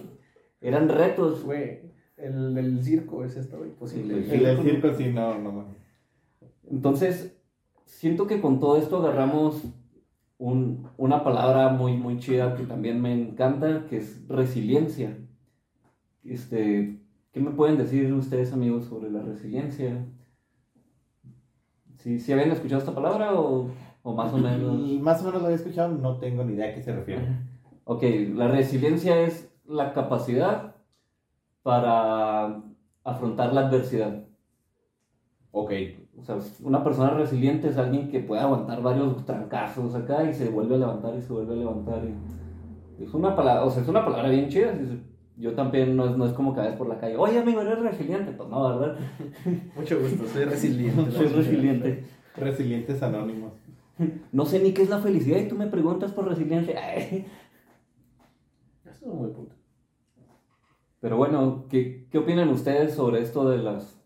eran 0.60 0.88
retos. 0.88 1.44
Güey, 1.44 1.80
el, 2.16 2.56
el 2.56 2.82
circo 2.82 3.24
es 3.24 3.36
esto 3.36 3.64
imposible. 3.64 4.14
El, 4.14 4.46
el, 4.46 4.62
circo 4.62 4.92
sí, 4.94 5.12
no, 5.12 5.38
no. 5.38 5.66
Entonces, 6.70 7.36
siento 7.84 8.26
que 8.26 8.40
con 8.40 8.60
todo 8.60 8.76
esto 8.76 8.98
agarramos 8.98 9.62
un, 10.38 10.88
una 10.96 11.22
palabra 11.22 11.68
muy, 11.68 11.96
muy 11.96 12.18
chida 12.18 12.54
que 12.54 12.64
también 12.64 13.00
me 13.00 13.12
encanta, 13.12 13.86
que 13.88 13.98
es 13.98 14.26
resiliencia. 14.28 15.18
Este, 16.24 17.00
¿Qué 17.32 17.40
me 17.40 17.50
pueden 17.50 17.76
decir 17.76 18.12
ustedes, 18.12 18.52
amigos, 18.52 18.86
sobre 18.86 19.10
la 19.10 19.22
resiliencia? 19.22 20.06
¿Sí, 21.98 22.18
¿Sí 22.18 22.32
habían 22.32 22.50
escuchado 22.50 22.80
esta 22.80 22.94
palabra 22.94 23.34
o, 23.34 23.70
o 24.02 24.14
más 24.14 24.32
o 24.32 24.38
menos? 24.38 24.80
Más 25.00 25.20
o 25.22 25.26
menos 25.26 25.40
lo 25.40 25.46
había 25.46 25.56
escuchado, 25.56 25.94
no 25.94 26.18
tengo 26.18 26.44
ni 26.44 26.54
idea 26.54 26.70
a 26.70 26.74
qué 26.74 26.82
se 26.82 26.94
refiere. 26.94 27.22
Ok, 27.84 28.02
la 28.34 28.48
resiliencia 28.48 29.20
es 29.20 29.49
la 29.70 29.92
capacidad 29.92 30.74
para 31.62 32.62
afrontar 33.04 33.52
la 33.52 33.68
adversidad. 33.68 34.24
Ok. 35.52 35.72
O 36.18 36.22
sea, 36.22 36.36
una 36.62 36.84
persona 36.84 37.10
resiliente 37.10 37.68
es 37.68 37.78
alguien 37.78 38.10
que 38.10 38.20
puede 38.20 38.42
aguantar 38.42 38.82
varios 38.82 39.24
trancazos 39.24 39.94
acá 39.94 40.24
y 40.28 40.34
se 40.34 40.50
vuelve 40.50 40.74
a 40.74 40.78
levantar 40.78 41.14
y 41.16 41.22
se 41.22 41.32
vuelve 41.32 41.54
a 41.54 41.56
levantar. 41.56 42.02
Y 42.98 43.04
es 43.04 43.14
una 43.14 43.34
palabra, 43.34 43.64
o 43.64 43.70
sea, 43.70 43.82
es 43.82 43.88
una 43.88 44.04
palabra 44.04 44.28
bien 44.28 44.48
chida. 44.48 44.74
Yo 45.36 45.54
también 45.54 45.96
no 45.96 46.04
es, 46.06 46.16
no 46.16 46.26
es 46.26 46.32
como 46.32 46.54
que 46.54 46.60
vez 46.60 46.74
por 46.74 46.88
la 46.88 46.98
calle, 46.98 47.16
oye 47.16 47.38
amigo, 47.38 47.62
eres 47.62 47.78
resiliente. 47.80 48.32
Pues 48.32 48.48
no, 48.48 48.78
¿verdad? 48.78 48.98
Mucho 49.76 49.98
gusto, 49.98 50.26
soy 50.26 50.44
resiliente. 50.44 51.10
soy 51.16 51.26
resiliente. 51.28 52.04
Resilientes 52.36 53.02
anónimos. 53.02 53.52
No 54.32 54.46
sé 54.46 54.60
ni 54.60 54.72
qué 54.72 54.80
es 54.80 54.88
la 54.88 54.98
felicidad 54.98 55.38
y 55.40 55.48
tú 55.48 55.56
me 55.56 55.66
preguntas 55.66 56.10
por 56.12 56.26
resiliencia. 56.26 56.94
Eso 56.94 57.26
es 58.86 59.00
buen 59.02 59.32
punto. 59.34 59.49
Pero 61.00 61.16
bueno, 61.16 61.66
¿qué, 61.68 62.06
¿qué, 62.10 62.18
opinan 62.18 62.48
ustedes 62.50 62.94
sobre 62.94 63.22
esto 63.22 63.48
de 63.48 63.58
las, 63.58 64.00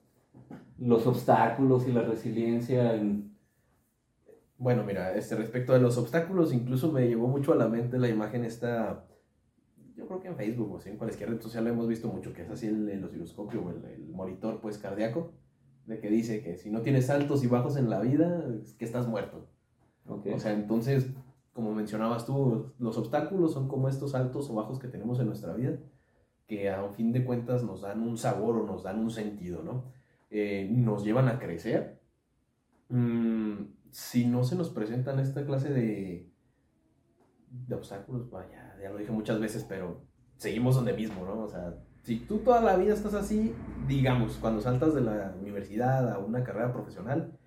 los 0.79 1.07
obstáculos 1.07 1.87
y 1.89 1.93
la 1.93 2.03
resiliencia? 2.03 2.95
En... 2.95 3.37
Bueno, 4.59 4.85
mira, 4.85 5.15
este, 5.15 5.35
respecto 5.35 5.73
de 5.73 5.81
los 5.81 5.99
obstáculos, 5.99 6.53
incluso 6.53 6.93
me 6.93 7.07
llevó 7.09 7.27
mucho 7.27 7.53
a 7.53 7.57
la 7.57 7.69
mente 7.69 7.99
la 7.99 8.09
imagen 8.09 8.45
esta 8.45 9.05
yo 9.97 10.07
creo 10.07 10.21
que 10.21 10.29
en 10.29 10.37
Facebook 10.37 10.73
o 10.73 10.89
en 10.89 10.97
cualquier 10.97 11.31
red 11.31 11.41
social 11.41 11.65
lo 11.65 11.71
hemos 11.71 11.89
visto 11.89 12.09
mucho, 12.09 12.33
que 12.33 12.43
es 12.43 12.51
así 12.51 12.67
el, 12.67 12.89
el 12.89 13.05
osciloscopio 13.05 13.63
o 13.63 13.71
el, 13.71 14.09
monitor 14.11 14.61
pues 14.61 14.79
cardíaco, 14.79 15.33
de 15.87 16.01
que 16.01 16.09
dice 16.09 16.43
que 16.43 16.57
si 16.57 16.71
no 16.71 16.83
tienes 16.83 17.11
altos 17.11 17.45
y 17.45 17.47
bajos 17.47 17.77
en 17.77 17.91
la 17.91 18.01
vida, 18.01 18.45
es 18.63 18.75
que 18.75 18.85
estás 18.85 19.07
muerto. 19.07 19.49
O 20.07 20.39
sea, 20.39 20.53
entonces, 20.53 21.11
como 21.53 21.73
mencionabas 21.73 22.27
tú, 22.27 22.73
los 22.79 22.99
obstáculos 22.99 23.53
son 23.53 23.69
como 23.69 23.89
estos 23.89 24.15
altos 24.15 24.51
o 24.51 24.55
bajos 24.55 24.79
que 24.79 24.89
tenemos 24.89 25.21
en 25.21 25.27
nuestra 25.27 25.55
vida, 25.55 25.79
que 26.47 26.71
a 26.71 26.89
fin 26.91 27.13
de 27.13 27.25
cuentas 27.25 27.63
nos 27.63 27.83
dan 27.83 28.03
un 28.03 28.19
sabor 28.19 28.57
o 28.57 28.67
nos 28.67 28.83
dan 28.83 28.99
un 28.99 29.11
sentido, 29.11 29.63
¿no? 29.63 29.85
Eh, 30.31 30.69
nos 30.71 31.05
llevan 31.05 31.29
a 31.29 31.39
crecer. 31.39 32.01
Mm, 32.89 33.67
si 33.91 34.27
no 34.27 34.45
se 34.45 34.57
nos 34.57 34.71
presentan 34.71 35.21
esta 35.21 35.47
clase 35.47 35.73
de, 35.73 36.29
de 37.51 37.75
obstáculos, 37.75 38.31
vaya, 38.31 38.77
ya 38.83 38.91
lo 38.91 38.99
dije 38.99 39.13
muchas 39.13 39.41
veces, 39.41 39.65
pero 39.69 40.03
seguimos 40.37 40.75
donde 40.75 40.93
mismo, 40.93 41.25
¿no? 41.25 41.41
O 41.41 41.49
sea, 41.49 41.77
si 42.03 42.17
tú 42.21 42.39
toda 42.39 42.61
la 42.61 42.77
vida 42.77 42.93
estás 42.93 43.15
así, 43.15 43.55
digamos, 43.89 44.37
cuando 44.37 44.61
saltas 44.61 44.95
de 44.95 45.01
la 45.01 45.35
universidad 45.41 46.13
a 46.13 46.19
una 46.19 46.45
carrera 46.45 46.73
profesional, 46.73 47.39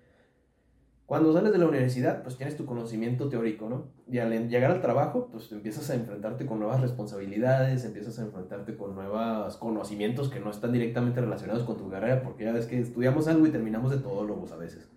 cuando 1.08 1.32
sales 1.32 1.52
de 1.52 1.58
la 1.58 1.66
universidad, 1.66 2.22
pues 2.22 2.36
tienes 2.36 2.54
tu 2.58 2.66
conocimiento 2.66 3.30
teórico, 3.30 3.70
¿no? 3.70 3.86
Y 4.06 4.18
al 4.18 4.50
llegar 4.50 4.70
al 4.70 4.82
trabajo, 4.82 5.30
pues 5.32 5.50
empiezas 5.52 5.88
a 5.88 5.94
enfrentarte 5.94 6.44
con 6.44 6.58
nuevas 6.58 6.82
responsabilidades, 6.82 7.86
empiezas 7.86 8.18
a 8.18 8.24
enfrentarte 8.24 8.76
con 8.76 8.94
nuevos 8.94 9.56
conocimientos 9.56 10.28
que 10.28 10.38
no 10.38 10.50
están 10.50 10.70
directamente 10.70 11.22
relacionados 11.22 11.62
con 11.62 11.78
tu 11.78 11.88
carrera, 11.88 12.20
porque 12.22 12.44
ya 12.44 12.52
ves 12.52 12.66
que 12.66 12.78
estudiamos 12.78 13.26
algo 13.26 13.46
y 13.46 13.50
terminamos 13.50 13.90
de 13.90 13.96
todólogos 13.96 14.52
a 14.52 14.56
veces. 14.56 14.90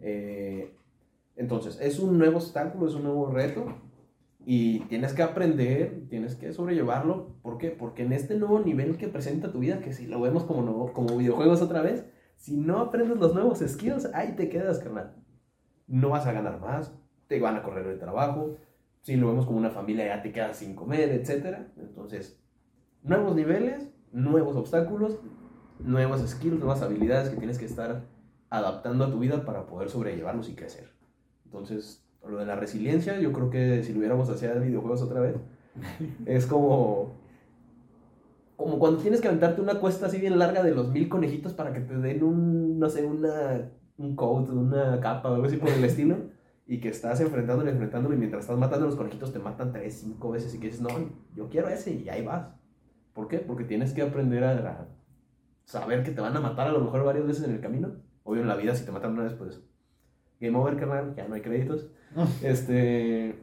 Eh, 0.00 0.74
entonces, 1.36 1.78
es 1.80 2.00
un 2.00 2.18
nuevo 2.18 2.38
obstáculo, 2.38 2.88
es 2.88 2.96
un 2.96 3.04
nuevo 3.04 3.30
reto, 3.30 3.76
y 4.44 4.80
tienes 4.86 5.12
que 5.12 5.22
aprender, 5.22 6.08
tienes 6.10 6.34
que 6.34 6.52
sobrellevarlo. 6.52 7.36
¿Por 7.42 7.58
qué? 7.58 7.70
Porque 7.70 8.02
en 8.02 8.12
este 8.12 8.34
nuevo 8.34 8.58
nivel 8.58 8.96
que 8.96 9.06
presenta 9.06 9.52
tu 9.52 9.60
vida, 9.60 9.78
que 9.78 9.92
si 9.92 10.08
lo 10.08 10.20
vemos 10.20 10.42
como, 10.42 10.62
nuevo, 10.62 10.92
como 10.92 11.16
videojuegos 11.16 11.62
otra 11.62 11.80
vez, 11.80 12.06
si 12.34 12.56
no 12.56 12.80
aprendes 12.80 13.18
los 13.18 13.34
nuevos 13.34 13.60
skills, 13.60 14.06
ahí 14.14 14.34
te 14.34 14.48
quedas, 14.48 14.80
carnal 14.80 15.14
no 15.88 16.10
vas 16.10 16.26
a 16.26 16.32
ganar 16.32 16.60
más, 16.60 16.94
te 17.26 17.40
van 17.40 17.56
a 17.56 17.62
correr 17.62 17.86
el 17.86 17.98
trabajo, 17.98 18.56
si 19.02 19.16
lo 19.16 19.28
vemos 19.28 19.46
como 19.46 19.58
una 19.58 19.70
familia 19.70 20.06
ya 20.06 20.22
te 20.22 20.32
quedas 20.32 20.58
sin 20.58 20.74
comer, 20.74 21.10
etc. 21.10 21.58
Entonces, 21.76 22.38
nuevos 23.02 23.34
niveles, 23.34 23.88
nuevos 24.12 24.56
obstáculos, 24.56 25.18
nuevas 25.78 26.26
skills, 26.28 26.58
nuevas 26.58 26.82
habilidades 26.82 27.30
que 27.30 27.36
tienes 27.36 27.58
que 27.58 27.64
estar 27.64 28.02
adaptando 28.50 29.04
a 29.04 29.10
tu 29.10 29.18
vida 29.18 29.44
para 29.44 29.66
poder 29.66 29.88
sobrellevarlos 29.88 30.48
y 30.48 30.54
crecer. 30.54 30.90
Entonces, 31.44 32.04
lo 32.26 32.38
de 32.38 32.46
la 32.46 32.56
resiliencia, 32.56 33.18
yo 33.18 33.32
creo 33.32 33.50
que 33.50 33.82
si 33.82 33.92
lo 33.92 34.00
hubiéramos 34.00 34.28
hacia 34.28 34.54
videojuegos 34.54 35.02
otra 35.02 35.20
vez, 35.20 35.36
es 36.26 36.46
como 36.46 37.16
como 38.56 38.80
cuando 38.80 39.00
tienes 39.00 39.20
que 39.20 39.28
aventarte 39.28 39.60
una 39.60 39.78
cuesta 39.78 40.06
así 40.06 40.18
bien 40.18 40.36
larga 40.36 40.64
de 40.64 40.72
los 40.72 40.88
mil 40.88 41.08
conejitos 41.08 41.54
para 41.54 41.72
que 41.72 41.78
te 41.78 41.96
den 41.96 42.24
un, 42.24 42.80
no 42.80 42.90
sé, 42.90 43.06
una 43.06 43.70
un 43.98 44.16
coat, 44.16 44.48
una 44.48 45.00
capa 45.00 45.30
o 45.30 45.34
algo 45.34 45.46
así 45.46 45.56
por 45.56 45.68
el 45.68 45.84
estilo, 45.84 46.16
y 46.66 46.80
que 46.80 46.88
estás 46.88 47.20
enfrentándolo, 47.20 47.70
enfrentándolo, 47.70 48.14
y 48.14 48.18
mientras 48.18 48.44
estás 48.44 48.58
matando 48.58 48.86
a 48.86 48.88
los 48.88 48.96
conejitos 48.96 49.32
te 49.32 49.38
matan 49.38 49.72
tres, 49.72 50.00
cinco 50.00 50.30
veces, 50.30 50.54
y 50.54 50.60
que 50.60 50.66
dices, 50.66 50.80
no, 50.80 50.88
yo 51.34 51.48
quiero 51.48 51.68
ese, 51.68 51.92
y 51.92 52.08
ahí 52.08 52.24
vas. 52.24 52.48
¿Por 53.12 53.28
qué? 53.28 53.38
Porque 53.38 53.64
tienes 53.64 53.92
que 53.92 54.02
aprender 54.02 54.44
a, 54.44 54.88
saber 55.64 56.02
que 56.02 56.12
te 56.12 56.20
van 56.20 56.36
a 56.36 56.40
matar 56.40 56.68
a 56.68 56.72
lo 56.72 56.80
mejor 56.80 57.04
varias 57.04 57.26
veces 57.26 57.44
en 57.44 57.52
el 57.52 57.60
camino. 57.60 57.96
Obvio, 58.22 58.42
en 58.42 58.48
la 58.48 58.56
vida, 58.56 58.74
si 58.74 58.84
te 58.84 58.92
matan 58.92 59.12
una 59.12 59.24
vez, 59.24 59.34
pues 59.34 59.60
game 60.40 60.56
over, 60.56 60.76
carnal, 60.76 61.14
ya 61.16 61.26
no 61.26 61.34
hay 61.34 61.40
créditos. 61.40 61.90
este. 62.42 63.34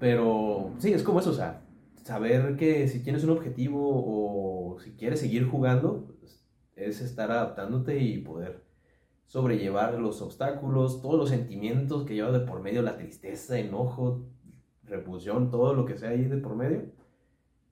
Pero 0.00 0.72
sí, 0.78 0.92
es 0.92 1.02
como 1.02 1.20
eso, 1.20 1.30
o 1.30 1.34
sea, 1.34 1.62
saber 2.04 2.56
que 2.56 2.88
si 2.88 3.02
tienes 3.02 3.24
un 3.24 3.30
objetivo 3.30 3.80
o 3.82 4.80
si 4.80 4.92
quieres 4.92 5.20
seguir 5.20 5.46
jugando, 5.46 6.16
pues, 6.20 6.44
es 6.76 7.00
estar 7.00 7.30
adaptándote 7.30 7.98
y 7.98 8.18
poder 8.18 8.67
sobrellevar 9.28 9.94
los 10.00 10.20
obstáculos, 10.22 11.00
todos 11.00 11.18
los 11.18 11.28
sentimientos 11.28 12.04
que 12.04 12.14
lleva 12.14 12.32
de 12.32 12.40
por 12.40 12.60
medio, 12.60 12.82
la 12.82 12.96
tristeza, 12.96 13.58
enojo, 13.58 14.26
repulsión, 14.84 15.50
todo 15.50 15.74
lo 15.74 15.84
que 15.84 15.98
sea 15.98 16.10
ahí 16.10 16.24
de 16.24 16.38
por 16.38 16.56
medio, 16.56 16.86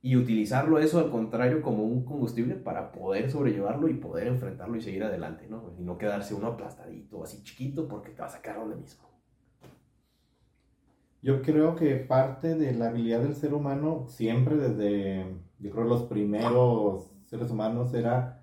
y 0.03 0.17
utilizarlo 0.17 0.79
eso 0.79 1.01
al 1.01 1.11
contrario 1.11 1.63
como 1.63 1.83
un 1.83 2.05
combustible 2.05 2.55
para 2.55 2.93
poder 2.93 3.31
sobrellevarlo 3.31 3.89
y 3.89 3.95
poder 3.95 4.29
enfrentarlo 4.29 4.77
y 4.77 4.83
seguir 4.83 5.03
adelante, 5.03 5.47
¿no? 5.49 5.73
Y 5.79 5.83
no 5.83 5.99
quedarse 5.99 6.35
uno 6.35 6.49
aplastadito, 6.49 7.25
así 7.25 7.43
chiquito, 7.43 7.89
porque 7.89 8.11
te 8.11 8.21
va 8.21 8.29
a 8.29 8.31
sacar 8.31 8.57
donde 8.57 8.77
mismo. 8.77 9.05
Yo 11.23 11.43
creo 11.43 11.75
que 11.75 11.97
parte 11.97 12.55
de 12.55 12.73
la 12.73 12.89
habilidad 12.89 13.21
del 13.21 13.35
ser 13.35 13.55
humano, 13.55 14.05
siempre 14.07 14.57
desde, 14.57 15.27
yo 15.59 15.71
creo, 15.71 15.85
los 15.85 16.03
primeros 16.05 17.11
seres 17.25 17.51
humanos, 17.51 17.93
era 17.95 18.36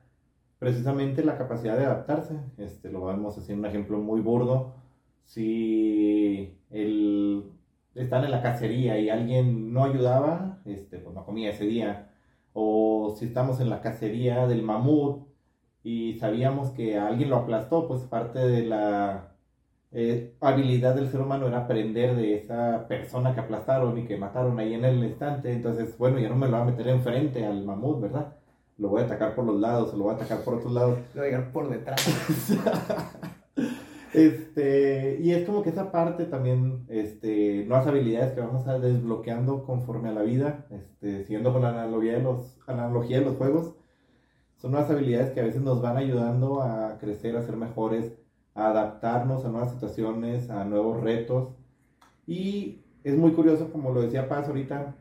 precisamente 0.63 1.25
la 1.25 1.37
capacidad 1.37 1.77
de 1.77 1.85
adaptarse. 1.85 2.39
Este, 2.57 2.89
lo 2.89 3.01
vamos 3.01 3.37
a 3.37 3.41
hacer 3.41 3.57
un 3.57 3.65
ejemplo 3.65 3.99
muy 3.99 4.21
burdo. 4.21 4.75
Si 5.25 6.57
el, 6.69 7.51
están 7.95 8.23
en 8.23 8.31
la 8.31 8.41
cacería 8.41 8.97
y 8.97 9.09
alguien 9.09 9.73
no 9.73 9.83
ayudaba, 9.83 10.61
este, 10.63 10.99
pues 10.99 11.13
no 11.13 11.25
comía 11.25 11.49
ese 11.49 11.65
día. 11.65 12.11
O 12.53 13.13
si 13.19 13.25
estamos 13.25 13.59
en 13.59 13.69
la 13.69 13.81
cacería 13.81 14.47
del 14.47 14.63
mamut 14.63 15.27
y 15.83 16.13
sabíamos 16.13 16.71
que 16.71 16.97
alguien 16.97 17.29
lo 17.29 17.37
aplastó, 17.37 17.85
pues 17.87 18.03
parte 18.03 18.39
de 18.39 18.63
la 18.65 19.35
eh, 19.91 20.33
habilidad 20.39 20.95
del 20.95 21.09
ser 21.09 21.21
humano 21.21 21.47
era 21.47 21.65
aprender 21.65 22.15
de 22.15 22.35
esa 22.35 22.87
persona 22.87 23.33
que 23.33 23.41
aplastaron 23.41 23.97
y 23.97 24.05
que 24.05 24.15
mataron 24.17 24.57
ahí 24.59 24.73
en 24.75 24.85
el 24.85 25.03
instante. 25.03 25.51
Entonces, 25.51 25.97
bueno, 25.97 26.19
ya 26.19 26.29
no 26.29 26.37
me 26.37 26.47
lo 26.47 26.53
va 26.53 26.61
a 26.61 26.65
meter 26.65 26.87
enfrente 26.87 27.45
al 27.45 27.65
mamut, 27.65 27.99
¿verdad? 27.99 28.33
Lo 28.83 28.89
voy 28.89 29.01
a 29.01 29.05
atacar 29.05 29.33
por 29.33 29.45
los 29.45 29.61
lados, 29.61 29.93
o 29.93 29.97
lo 29.97 30.03
voy 30.03 30.13
a 30.13 30.17
atacar 30.17 30.43
por 30.43 30.55
otros 30.55 30.73
lados. 30.73 30.99
Lo 31.13 31.21
voy 31.21 31.29
a 31.29 31.31
llegar 31.31 31.51
por 31.53 31.69
detrás. 31.69 32.05
este, 34.13 35.19
y 35.21 35.31
es 35.31 35.45
como 35.45 35.63
que 35.63 35.69
esa 35.69 35.89
parte 35.89 36.25
también, 36.25 36.83
este, 36.89 37.63
nuevas 37.65 37.87
habilidades 37.87 38.33
que 38.33 38.41
vamos 38.41 38.67
a 38.67 38.79
desbloqueando 38.79 39.63
conforme 39.63 40.09
a 40.09 40.11
la 40.11 40.23
vida, 40.23 40.65
este, 40.69 41.23
siguiendo 41.23 41.53
con 41.53 41.61
la 41.61 41.69
analogía 41.69 42.17
de 42.17 42.23
los, 42.23 42.57
analogía 42.67 43.19
de 43.19 43.25
los 43.25 43.37
juegos, 43.37 43.73
son 44.57 44.71
nuevas 44.71 44.91
habilidades 44.91 45.31
que 45.31 45.39
a 45.39 45.45
veces 45.45 45.61
nos 45.61 45.81
van 45.81 45.95
ayudando 45.95 46.61
a 46.61 46.97
crecer, 46.99 47.37
a 47.37 47.41
ser 47.41 47.55
mejores, 47.55 48.11
a 48.53 48.67
adaptarnos 48.67 49.45
a 49.45 49.47
nuevas 49.47 49.71
situaciones, 49.71 50.49
a 50.49 50.65
nuevos 50.65 50.99
retos. 50.99 51.53
Y 52.27 52.82
es 53.03 53.17
muy 53.17 53.31
curioso, 53.33 53.71
como 53.71 53.91
lo 53.91 54.01
decía 54.01 54.29
Paz 54.29 54.47
ahorita, 54.47 54.95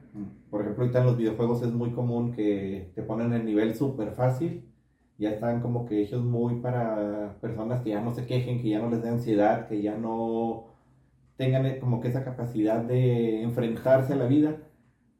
por 0.50 0.60
ejemplo, 0.60 0.82
ahorita 0.82 1.00
en 1.00 1.06
los 1.06 1.16
videojuegos 1.16 1.62
es 1.62 1.72
muy 1.72 1.92
común 1.92 2.32
que 2.32 2.90
te 2.94 3.02
ponen 3.02 3.32
el 3.32 3.44
nivel 3.44 3.74
súper 3.74 4.12
fácil. 4.12 4.68
Ya 5.18 5.30
están 5.30 5.60
como 5.60 5.86
que 5.86 6.02
hechos 6.02 6.22
muy 6.24 6.56
para 6.56 7.36
personas 7.40 7.80
que 7.82 7.90
ya 7.90 8.00
no 8.00 8.12
se 8.12 8.26
quejen, 8.26 8.60
que 8.60 8.70
ya 8.70 8.80
no 8.80 8.90
les 8.90 9.02
dé 9.02 9.08
ansiedad, 9.08 9.68
que 9.68 9.80
ya 9.80 9.96
no 9.96 10.66
tengan 11.36 11.64
eh, 11.66 11.78
como 11.78 12.00
que 12.00 12.08
esa 12.08 12.24
capacidad 12.24 12.82
de 12.82 13.42
enfrentarse 13.42 14.14
a 14.14 14.16
la 14.16 14.26
vida. 14.26 14.56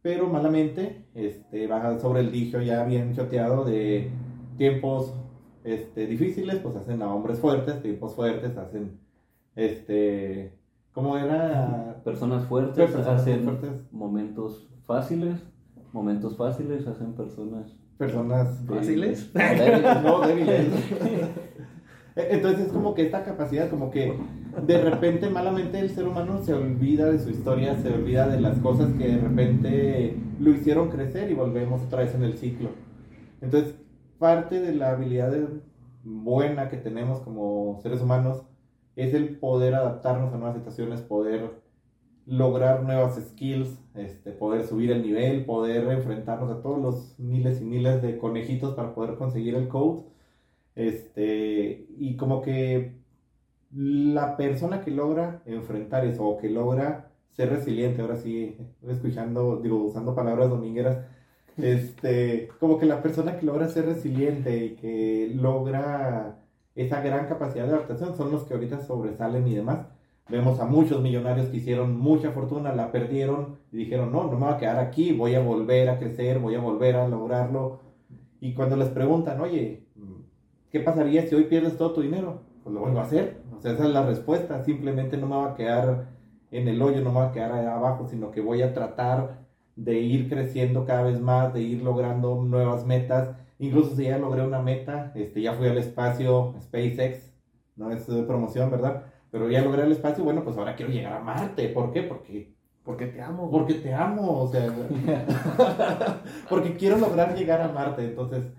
Pero 0.03 0.29
malamente, 0.29 1.07
este, 1.15 1.69
baja 1.69 2.01
sobre 2.01 2.21
el 2.21 2.33
dicho 2.33 2.61
ya 2.61 2.83
bien 2.85 3.15
choteado 3.15 3.65
de 3.65 4.11
tiempos 4.59 5.15
este, 5.62 6.07
difíciles, 6.07 6.57
pues 6.57 6.75
hacen 6.75 7.01
a 7.03 7.15
hombres 7.15 7.39
fuertes, 7.39 7.81
tiempos 7.81 8.17
fuertes 8.17 8.57
hacen 8.57 8.99
este 9.55 10.62
¿Cómo 10.92 11.16
era? 11.16 12.00
Personas 12.04 12.44
fuertes 12.46 12.94
hacen 12.94 13.58
momentos 13.90 14.68
fáciles, 14.87 15.40
momentos 15.92 16.37
fáciles 16.37 16.87
hacen 16.87 17.14
personas... 17.14 17.76
Personas 17.96 18.64
fáciles. 18.66 19.30
No, 20.02 20.20
débiles. 20.26 20.68
Entonces 22.14 22.66
es 22.66 22.72
como 22.72 22.94
que 22.94 23.02
esta 23.02 23.25
capacidad, 23.25 23.70
como 23.70 23.90
que 23.90 24.18
de 24.66 24.78
repente 24.82 25.30
malamente 25.30 25.78
el 25.78 25.90
ser 25.90 26.06
humano 26.06 26.40
se 26.42 26.52
olvida 26.52 27.11
de 27.11 27.18
su 27.18 27.30
historia, 27.30 27.75
se 27.76 27.90
olvida 27.90 28.28
de 28.28 28.40
las 28.40 28.58
cosas 28.58 28.92
que 28.94 29.08
de 29.08 29.18
repente 29.18 30.18
lo 30.38 30.50
hicieron 30.50 30.90
crecer 30.90 31.30
y 31.30 31.34
volvemos 31.34 31.82
otra 31.82 32.00
vez 32.00 32.14
en 32.14 32.25
el 32.25 32.37
ciclo. 32.37 32.68
Entonces 33.40 33.76
parte 34.18 34.61
de 34.61 34.75
la 34.75 34.90
habilidad 34.90 35.32
buena 36.04 36.68
que 36.68 36.76
tenemos 36.76 37.20
como 37.20 37.80
seres 37.82 38.02
humanos 38.02 38.42
es 38.96 39.14
el 39.14 39.38
poder 39.38 39.75
adaptarnos 39.75 40.32
a 40.32 40.37
nuevas 40.38 40.56
situaciones, 40.56 41.00
poder 41.02 41.62
lograr 42.26 42.82
nuevas 42.82 43.16
skills, 43.16 43.80
este, 43.94 44.32
poder 44.32 44.64
subir 44.66 44.90
el 44.92 45.02
nivel, 45.02 45.44
poder 45.44 45.88
enfrentarnos 45.88 46.50
a 46.50 46.62
todos 46.62 46.80
los 46.80 47.18
miles 47.18 47.61
y 47.61 47.64
miles 47.64 48.02
de 48.02 48.18
conejitos 48.18 48.75
para 48.75 48.94
poder 48.94 49.16
conseguir 49.16 49.54
el 49.54 49.68
code. 49.68 50.04
Este, 50.75 51.87
y 51.99 52.16
como 52.16 52.42
que 52.42 52.94
la 53.72 54.37
persona 54.37 54.82
que 54.82 54.90
logra 54.90 55.42
enfrentar 55.46 56.06
eso 56.06 56.25
o 56.25 56.38
que 56.38 56.50
logra 56.50 57.12
ser 57.30 57.50
resiliente, 57.50 58.02
ahora 58.02 58.16
sí, 58.16 58.56
escuchando, 58.87 59.61
digo, 59.62 59.84
usando 59.84 60.14
palabras 60.14 60.50
domingueras, 60.50 60.99
este, 61.56 62.49
como 62.61 62.78
que 62.78 62.87
la 62.87 63.02
persona 63.02 63.38
que 63.38 63.46
logra 63.46 63.68
ser 63.68 63.87
resiliente 63.87 64.64
y 64.64 64.76
que 64.76 65.32
logra 65.34 66.41
esa 66.75 67.00
gran 67.00 67.26
capacidad 67.26 67.67
de 67.67 67.75
adaptación 67.75 68.17
son 68.17 68.31
los 68.31 68.45
que 68.45 68.55
ahorita 68.55 68.81
sobresalen 68.81 69.47
y 69.47 69.55
demás. 69.55 69.87
Vemos 70.29 70.61
a 70.61 70.64
muchos 70.64 71.02
millonarios 71.02 71.49
que 71.49 71.59
hicieron 71.59 71.99
mucha 71.99 72.31
fortuna, 72.31 72.75
la 72.75 72.93
perdieron 72.93 73.59
y 73.71 73.79
dijeron, 73.79 74.12
no, 74.12 74.25
no 74.25 74.38
me 74.38 74.47
voy 74.47 74.55
a 74.55 74.59
quedar 74.59 74.79
aquí, 74.79 75.12
voy 75.12 75.35
a 75.35 75.41
volver 75.41 75.88
a 75.91 75.99
crecer, 75.99 76.38
voy 76.38 76.55
a 76.55 76.61
volver 76.61 76.97
a 76.97 77.09
lograrlo. 77.09 77.81
Y 78.41 78.55
cuando 78.55 78.76
les 78.76 78.88
preguntan, 78.88 79.41
oye, 79.41 79.85
¿qué 80.71 80.81
pasaría 80.81 81.26
si 81.26 81.35
hoy 81.35 81.45
pierdes 81.45 81.76
todo 81.76 81.93
tu 81.93 82.00
dinero? 82.02 82.43
Pues 82.62 82.73
lo 82.73 82.81
vuelvo 82.81 83.00
a 83.00 83.02
hacer. 83.02 83.43
O 83.57 83.61
sea, 83.61 83.73
esa 83.73 83.85
es 83.85 83.91
la 83.91 84.07
respuesta. 84.07 84.64
Simplemente 84.64 85.17
no 85.17 85.26
me 85.26 85.37
va 85.37 85.50
a 85.50 85.55
quedar 85.55 86.07
en 86.50 86.69
el 86.69 86.81
hoyo, 86.81 87.02
no 87.02 87.11
me 87.11 87.21
va 87.21 87.29
a 87.29 87.33
quedar 87.33 87.52
allá 87.52 87.75
abajo, 87.75 88.07
sino 88.07 88.31
que 88.31 88.41
voy 88.41 88.62
a 88.62 88.73
tratar 88.73 89.43
de 89.76 90.00
ir 90.00 90.29
creciendo 90.29 90.85
cada 90.85 91.02
vez 91.02 91.21
más, 91.21 91.52
de 91.52 91.62
ir 91.62 91.83
logrando 91.83 92.43
nuevas 92.43 92.87
metas. 92.87 93.37
Incluso 93.62 93.95
si 93.95 94.02
ya 94.04 94.19
logré 94.19 94.42
una 94.45 94.61
meta, 94.61 95.12
este, 95.14 95.40
ya 95.40 95.52
fui 95.54 95.69
al 95.69 95.78
espacio 95.78 96.54
SpaceX, 96.61 97.33
no 97.76 97.92
es 97.92 98.07
de 98.09 98.25
promoción, 98.25 98.71
¿verdad? 98.73 99.04
Pero 99.31 99.49
ya 99.49 99.62
logré 99.62 99.85
el 99.85 99.92
espacio, 99.92 100.25
bueno, 100.25 100.42
pues 100.42 100.57
ahora 100.57 100.75
quiero 100.75 100.90
llegar 100.90 101.12
a 101.12 101.21
Marte. 101.21 101.69
¿Por 101.69 101.92
qué? 101.92 102.02
Porque 102.02 102.54
Porque 102.83 103.07
te 103.07 103.23
amo. 103.23 103.49
porque 103.52 103.75
te 103.75 103.95
amo, 103.95 104.42
o 104.42 104.49
sea, 104.49 104.66
porque 106.49 106.76
quiero 106.76 106.99
lograr 106.99 107.37
llegar 107.37 107.61
a 107.61 107.69
Marte, 107.69 108.04
entonces, 108.04 108.52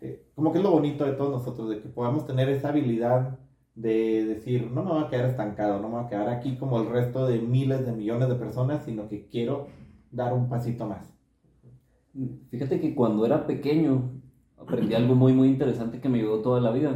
eh, 0.00 0.24
como 0.34 0.50
que 0.50 0.58
es 0.58 0.64
lo 0.64 0.72
bonito 0.72 1.04
de 1.04 1.12
todos 1.12 1.30
nosotros, 1.30 1.70
de 1.70 1.80
que 1.80 1.88
podamos 1.88 2.26
tener 2.26 2.48
esa 2.48 2.70
habilidad 2.70 3.38
de 3.76 4.24
decir, 4.24 4.68
no 4.72 4.82
me 4.82 4.90
voy 4.90 5.04
a 5.04 5.08
quedar 5.08 5.26
estancado, 5.26 5.78
no 5.80 5.88
me 5.88 5.94
voy 5.94 6.04
a 6.06 6.08
quedar 6.08 6.28
aquí 6.28 6.56
como 6.56 6.80
el 6.80 6.88
resto 6.90 7.24
de 7.28 7.38
miles 7.38 7.86
de 7.86 7.92
millones 7.92 8.28
de 8.28 8.34
personas, 8.34 8.84
sino 8.84 9.08
que 9.08 9.28
quiero 9.28 9.68
dar 10.10 10.32
un 10.32 10.48
pasito 10.48 10.86
más. 10.86 11.17
Fíjate 12.50 12.80
que 12.80 12.94
cuando 12.94 13.24
era 13.24 13.46
pequeño 13.46 14.10
aprendí 14.58 14.94
algo 14.94 15.14
muy 15.14 15.32
muy 15.32 15.48
interesante 15.48 16.00
que 16.00 16.08
me 16.08 16.18
ayudó 16.18 16.40
toda 16.40 16.60
la 16.60 16.72
vida. 16.72 16.92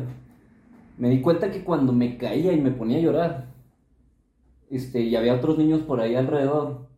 Me 0.99 1.11
di 1.11 1.21
cuenta 1.21 1.51
que 1.51 1.65
cuando 1.65 1.93
me 1.93 2.19
caía 2.19 2.53
y 2.53 2.61
me 2.61 2.71
ponía 2.71 2.99
a 2.99 3.01
llorar, 3.01 3.47
este, 4.71 5.03
y 5.03 5.17
había 5.17 5.35
otros 5.35 5.59
niños 5.59 5.83
por 5.83 6.01
ahí 6.01 6.15
alrededor, 6.15 6.89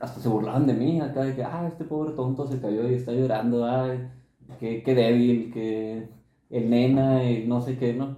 hasta 0.00 0.20
se 0.20 0.28
burlaban 0.28 0.66
de 0.66 0.74
mí 0.74 1.00
acá, 1.00 1.24
de 1.24 1.34
que, 1.36 1.44
ah, 1.44 1.66
este 1.68 1.84
pobre 1.84 2.12
tonto 2.12 2.46
se 2.46 2.60
cayó 2.60 2.88
y 2.88 2.94
está 2.94 3.12
llorando, 3.12 3.64
ay, 3.66 4.08
qué, 4.58 4.82
qué 4.82 4.94
débil, 4.94 5.52
que 5.52 6.08
el 6.50 6.70
nena, 6.70 7.30
y 7.30 7.46
no 7.46 7.60
sé 7.60 7.78
qué, 7.78 7.94
¿no? 7.94 8.16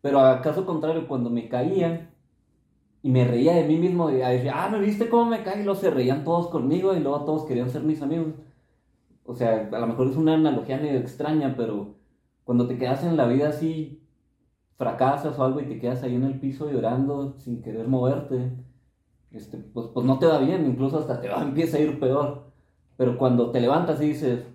Pero 0.00 0.20
a 0.20 0.42
caso 0.42 0.66
contrario, 0.66 1.08
cuando 1.08 1.30
me 1.30 1.48
caía 1.48 2.13
y 3.04 3.10
me 3.12 3.24
reía 3.26 3.54
de 3.54 3.64
mí 3.68 3.78
mismo, 3.78 4.10
y 4.10 4.16
decía, 4.16 4.54
ah, 4.64 4.70
¿me 4.70 4.80
viste 4.80 5.10
cómo 5.10 5.26
me 5.30 5.44
caí? 5.44 5.60
Y 5.62 5.64
luego 5.64 5.80
se 5.80 5.90
reían 5.92 6.24
todos 6.24 6.48
conmigo 6.48 6.94
y 6.96 7.00
luego 7.00 7.24
todos 7.26 7.46
querían 7.46 7.70
ser 7.70 7.84
mis 7.84 8.02
amigos. 8.02 8.34
O 9.24 9.34
sea, 9.34 9.68
a 9.72 9.78
lo 9.80 9.86
mejor 9.86 10.08
es 10.08 10.16
una 10.16 10.34
analogía 10.34 10.78
medio 10.78 10.98
extraña, 11.00 11.54
pero 11.56 11.96
cuando 12.44 12.66
te 12.68 12.78
quedas 12.78 13.04
en 13.04 13.16
la 13.16 13.26
vida 13.26 13.48
así, 13.50 14.02
fracasas 14.78 15.38
o 15.38 15.44
algo 15.44 15.60
y 15.60 15.66
te 15.66 15.78
quedas 15.80 16.02
ahí 16.04 16.14
en 16.16 16.24
el 16.24 16.40
piso 16.40 16.70
llorando 16.70 17.34
sin 17.38 17.62
querer 17.62 17.88
moverte, 17.88 18.52
este, 19.32 19.58
pues, 19.58 19.88
pues 19.94 20.06
no 20.06 20.18
te 20.18 20.26
va 20.26 20.38
bien, 20.38 20.66
incluso 20.66 20.98
hasta 20.98 21.20
te 21.20 21.28
va, 21.28 21.42
empieza 21.44 21.76
a 21.78 21.80
ir 21.80 21.98
peor. 22.00 22.52
Pero 22.96 23.18
cuando 23.18 23.50
te 23.50 23.60
levantas 23.60 24.00
y 24.02 24.08
dices, 24.08 24.46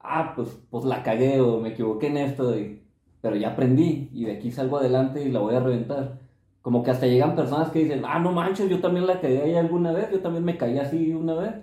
ah, 0.00 0.32
pues, 0.36 0.50
pues 0.70 0.84
la 0.84 1.02
cagué 1.02 1.40
o 1.40 1.60
me 1.60 1.70
equivoqué 1.70 2.08
en 2.08 2.18
esto, 2.18 2.58
y- 2.58 2.82
pero 3.22 3.36
ya 3.36 3.50
aprendí 3.52 4.10
y 4.14 4.24
de 4.26 4.32
aquí 4.36 4.52
salgo 4.52 4.78
adelante 4.78 5.24
y 5.24 5.30
la 5.32 5.40
voy 5.40 5.54
a 5.56 5.60
reventar. 5.60 6.20
Como 6.66 6.82
que 6.82 6.90
hasta 6.90 7.06
llegan 7.06 7.36
personas 7.36 7.70
que 7.70 7.78
dicen, 7.78 8.02
ah, 8.04 8.18
no 8.18 8.32
manches, 8.32 8.68
yo 8.68 8.80
también 8.80 9.06
la 9.06 9.20
cagué 9.20 9.40
ahí 9.40 9.54
alguna 9.54 9.92
vez, 9.92 10.10
yo 10.10 10.18
también 10.18 10.44
me 10.44 10.56
caí 10.56 10.76
así 10.78 11.12
una 11.14 11.34
vez. 11.34 11.54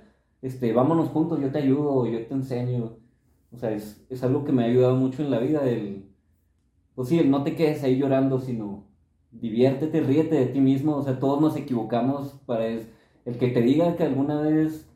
Este, 0.42 0.72
vámonos 0.72 1.10
juntos, 1.10 1.42
yo 1.42 1.52
te 1.52 1.58
ayudo, 1.58 2.08
yo 2.08 2.26
te 2.26 2.34
enseño. 2.34 2.96
O 3.52 3.58
sea, 3.58 3.72
es, 3.72 4.02
es 4.10 4.24
algo 4.24 4.46
que 4.46 4.54
me 4.54 4.64
ha 4.64 4.68
ayudado 4.68 4.96
mucho 4.96 5.22
en 5.22 5.30
la 5.30 5.40
vida, 5.40 5.62
el, 5.70 6.06
pues 6.96 7.10
sí, 7.10 7.20
el 7.20 7.30
no 7.30 7.44
te 7.44 7.54
quedes 7.54 7.84
ahí 7.84 7.98
llorando, 7.98 8.40
sino 8.40 8.86
diviértete, 9.32 10.00
ríete 10.00 10.36
de 10.36 10.46
ti 10.46 10.62
mismo. 10.62 10.96
O 10.96 11.04
sea, 11.04 11.20
todos 11.20 11.42
nos 11.42 11.58
equivocamos 11.58 12.40
para 12.46 12.66
es, 12.66 12.88
el 13.26 13.38
que 13.38 13.50
te 13.50 13.62
diga 13.62 13.98
que 13.98 14.04
alguna 14.04 14.40
vez, 14.40 14.90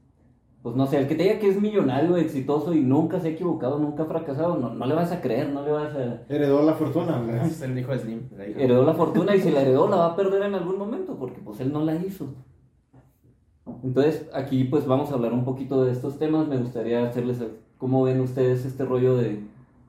pues 0.68 0.76
no 0.76 0.86
sé, 0.86 0.98
el 0.98 1.08
que 1.08 1.16
te 1.16 1.24
diga 1.24 1.40
que 1.40 1.48
es 1.48 1.62
millonario, 1.62 2.18
exitoso 2.18 2.74
y 2.74 2.82
nunca 2.82 3.22
se 3.22 3.30
ha 3.30 3.32
equivocado, 3.32 3.80
nunca 3.80 4.04
ha 4.04 4.06
fracasado, 4.06 4.58
no, 4.58 4.74
no 4.74 4.86
le 4.86 4.96
vas 4.96 5.14
a 5.14 5.22
creer, 5.22 5.50
no 5.50 5.64
le 5.64 5.72
vas 5.72 5.96
a... 5.96 6.24
Heredó 6.28 6.62
la 6.62 6.74
fortuna, 6.74 7.24
es 7.46 7.62
el 7.62 7.80
hijo 7.80 7.94
de 7.94 8.00
Slim. 8.00 8.24
la 8.38 8.50
hija. 8.50 8.60
Heredó 8.60 8.84
la 8.84 8.94
fortuna 8.94 9.34
y 9.34 9.40
si 9.40 9.50
la 9.50 9.62
heredó 9.62 9.88
la 9.88 9.96
va 9.96 10.06
a 10.08 10.16
perder 10.18 10.44
en 10.44 10.56
algún 10.56 10.78
momento 10.78 11.16
porque 11.18 11.40
pues 11.40 11.62
él 11.62 11.72
no 11.72 11.86
la 11.86 11.96
hizo. 11.96 12.34
Entonces 13.82 14.30
aquí 14.34 14.66
pues 14.66 14.86
vamos 14.86 15.10
a 15.10 15.14
hablar 15.14 15.32
un 15.32 15.46
poquito 15.46 15.86
de 15.86 15.94
estos 15.94 16.20
temas. 16.20 16.50
Me 16.50 16.58
gustaría 16.58 17.02
hacerles 17.08 17.42
cómo 17.78 18.04
ven 18.04 18.20
ustedes 18.20 18.66
este 18.66 18.84
rollo 18.84 19.16
de, 19.16 19.40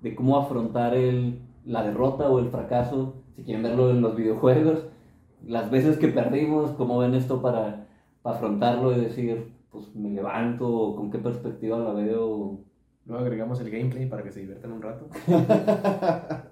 de 0.02 0.14
cómo 0.14 0.38
afrontar 0.38 0.94
el, 0.94 1.40
la 1.64 1.82
derrota 1.82 2.30
o 2.30 2.38
el 2.38 2.50
fracaso, 2.50 3.14
si 3.34 3.42
quieren 3.42 3.64
verlo 3.64 3.90
en 3.90 4.00
los 4.00 4.14
videojuegos, 4.14 4.84
las 5.44 5.72
veces 5.72 5.98
que 5.98 6.06
perdimos, 6.06 6.70
cómo 6.70 6.98
ven 6.98 7.14
esto 7.14 7.42
para, 7.42 7.88
para 8.22 8.36
afrontarlo 8.36 8.92
y 8.92 9.00
decir, 9.00 9.57
pues 9.78 9.94
me 9.94 10.10
levanto, 10.10 10.94
con 10.96 11.10
qué 11.10 11.18
perspectiva 11.18 11.78
la 11.78 11.92
veo. 11.92 12.60
Luego 13.06 13.22
agregamos 13.22 13.60
el 13.60 13.70
gameplay 13.70 14.06
para 14.06 14.22
que 14.22 14.32
se 14.32 14.40
diviertan 14.40 14.72
un 14.72 14.82
rato. 14.82 15.08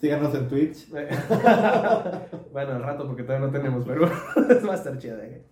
Síganos 0.00 0.34
en 0.34 0.48
Twitch. 0.48 0.90
bueno, 2.52 2.72
al 2.72 2.82
rato 2.82 3.06
porque 3.06 3.22
todavía 3.22 3.46
no 3.46 3.52
tenemos, 3.52 3.84
pero 3.84 4.06
es 4.50 4.66
va 4.66 4.72
a 4.72 4.76
estar 4.76 4.98
chida. 4.98 5.24
¿eh? 5.24 5.44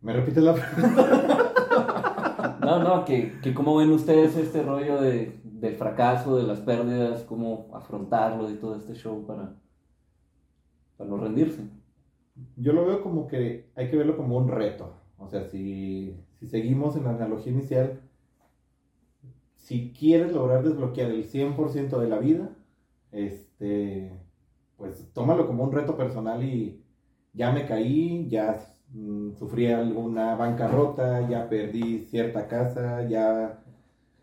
¿Me 0.00 0.12
repites 0.12 0.42
la 0.42 0.54
pregunta? 0.54 1.50
No, 2.60 2.78
no, 2.82 3.04
que, 3.04 3.40
que 3.40 3.52
cómo 3.54 3.76
ven 3.76 3.90
ustedes 3.90 4.36
este 4.36 4.62
rollo 4.62 5.00
de, 5.00 5.40
del 5.44 5.76
fracaso, 5.76 6.36
de 6.36 6.44
las 6.44 6.60
pérdidas, 6.60 7.22
cómo 7.24 7.70
afrontarlo 7.74 8.50
y 8.50 8.54
todo 8.54 8.76
este 8.76 8.94
show 8.94 9.26
para, 9.26 9.54
para 10.96 11.10
no 11.10 11.16
rendirse. 11.16 11.79
Yo 12.56 12.72
lo 12.72 12.86
veo 12.86 13.02
como 13.02 13.26
que 13.26 13.70
hay 13.74 13.90
que 13.90 13.96
verlo 13.96 14.16
como 14.16 14.36
un 14.36 14.48
reto. 14.48 14.94
O 15.18 15.28
sea, 15.28 15.44
si, 15.44 16.16
si 16.38 16.46
seguimos 16.46 16.96
en 16.96 17.04
la 17.04 17.10
analogía 17.10 17.52
inicial, 17.52 18.00
si 19.56 19.92
quieres 19.92 20.32
lograr 20.32 20.64
desbloquear 20.64 21.10
el 21.10 21.24
100% 21.24 21.98
de 21.98 22.08
la 22.08 22.18
vida, 22.18 22.50
este, 23.12 24.12
pues 24.76 25.12
tómalo 25.12 25.46
como 25.46 25.64
un 25.64 25.72
reto 25.72 25.96
personal 25.96 26.42
y 26.42 26.82
ya 27.34 27.52
me 27.52 27.66
caí, 27.66 28.28
ya 28.28 28.58
mm, 28.92 29.32
sufrí 29.32 29.66
alguna 29.68 30.34
bancarrota, 30.34 31.28
ya 31.28 31.48
perdí 31.48 32.06
cierta 32.06 32.48
casa, 32.48 33.06
ya, 33.08 33.62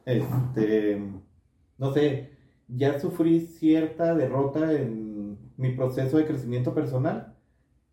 este, 0.05 1.01
no 1.77 1.93
sé, 1.93 2.31
ya 2.67 2.99
sufrí 2.99 3.41
cierta 3.41 4.15
derrota 4.15 4.73
en 4.73 5.37
mi 5.57 5.71
proceso 5.73 6.17
de 6.17 6.25
crecimiento 6.25 6.73
personal 6.73 7.36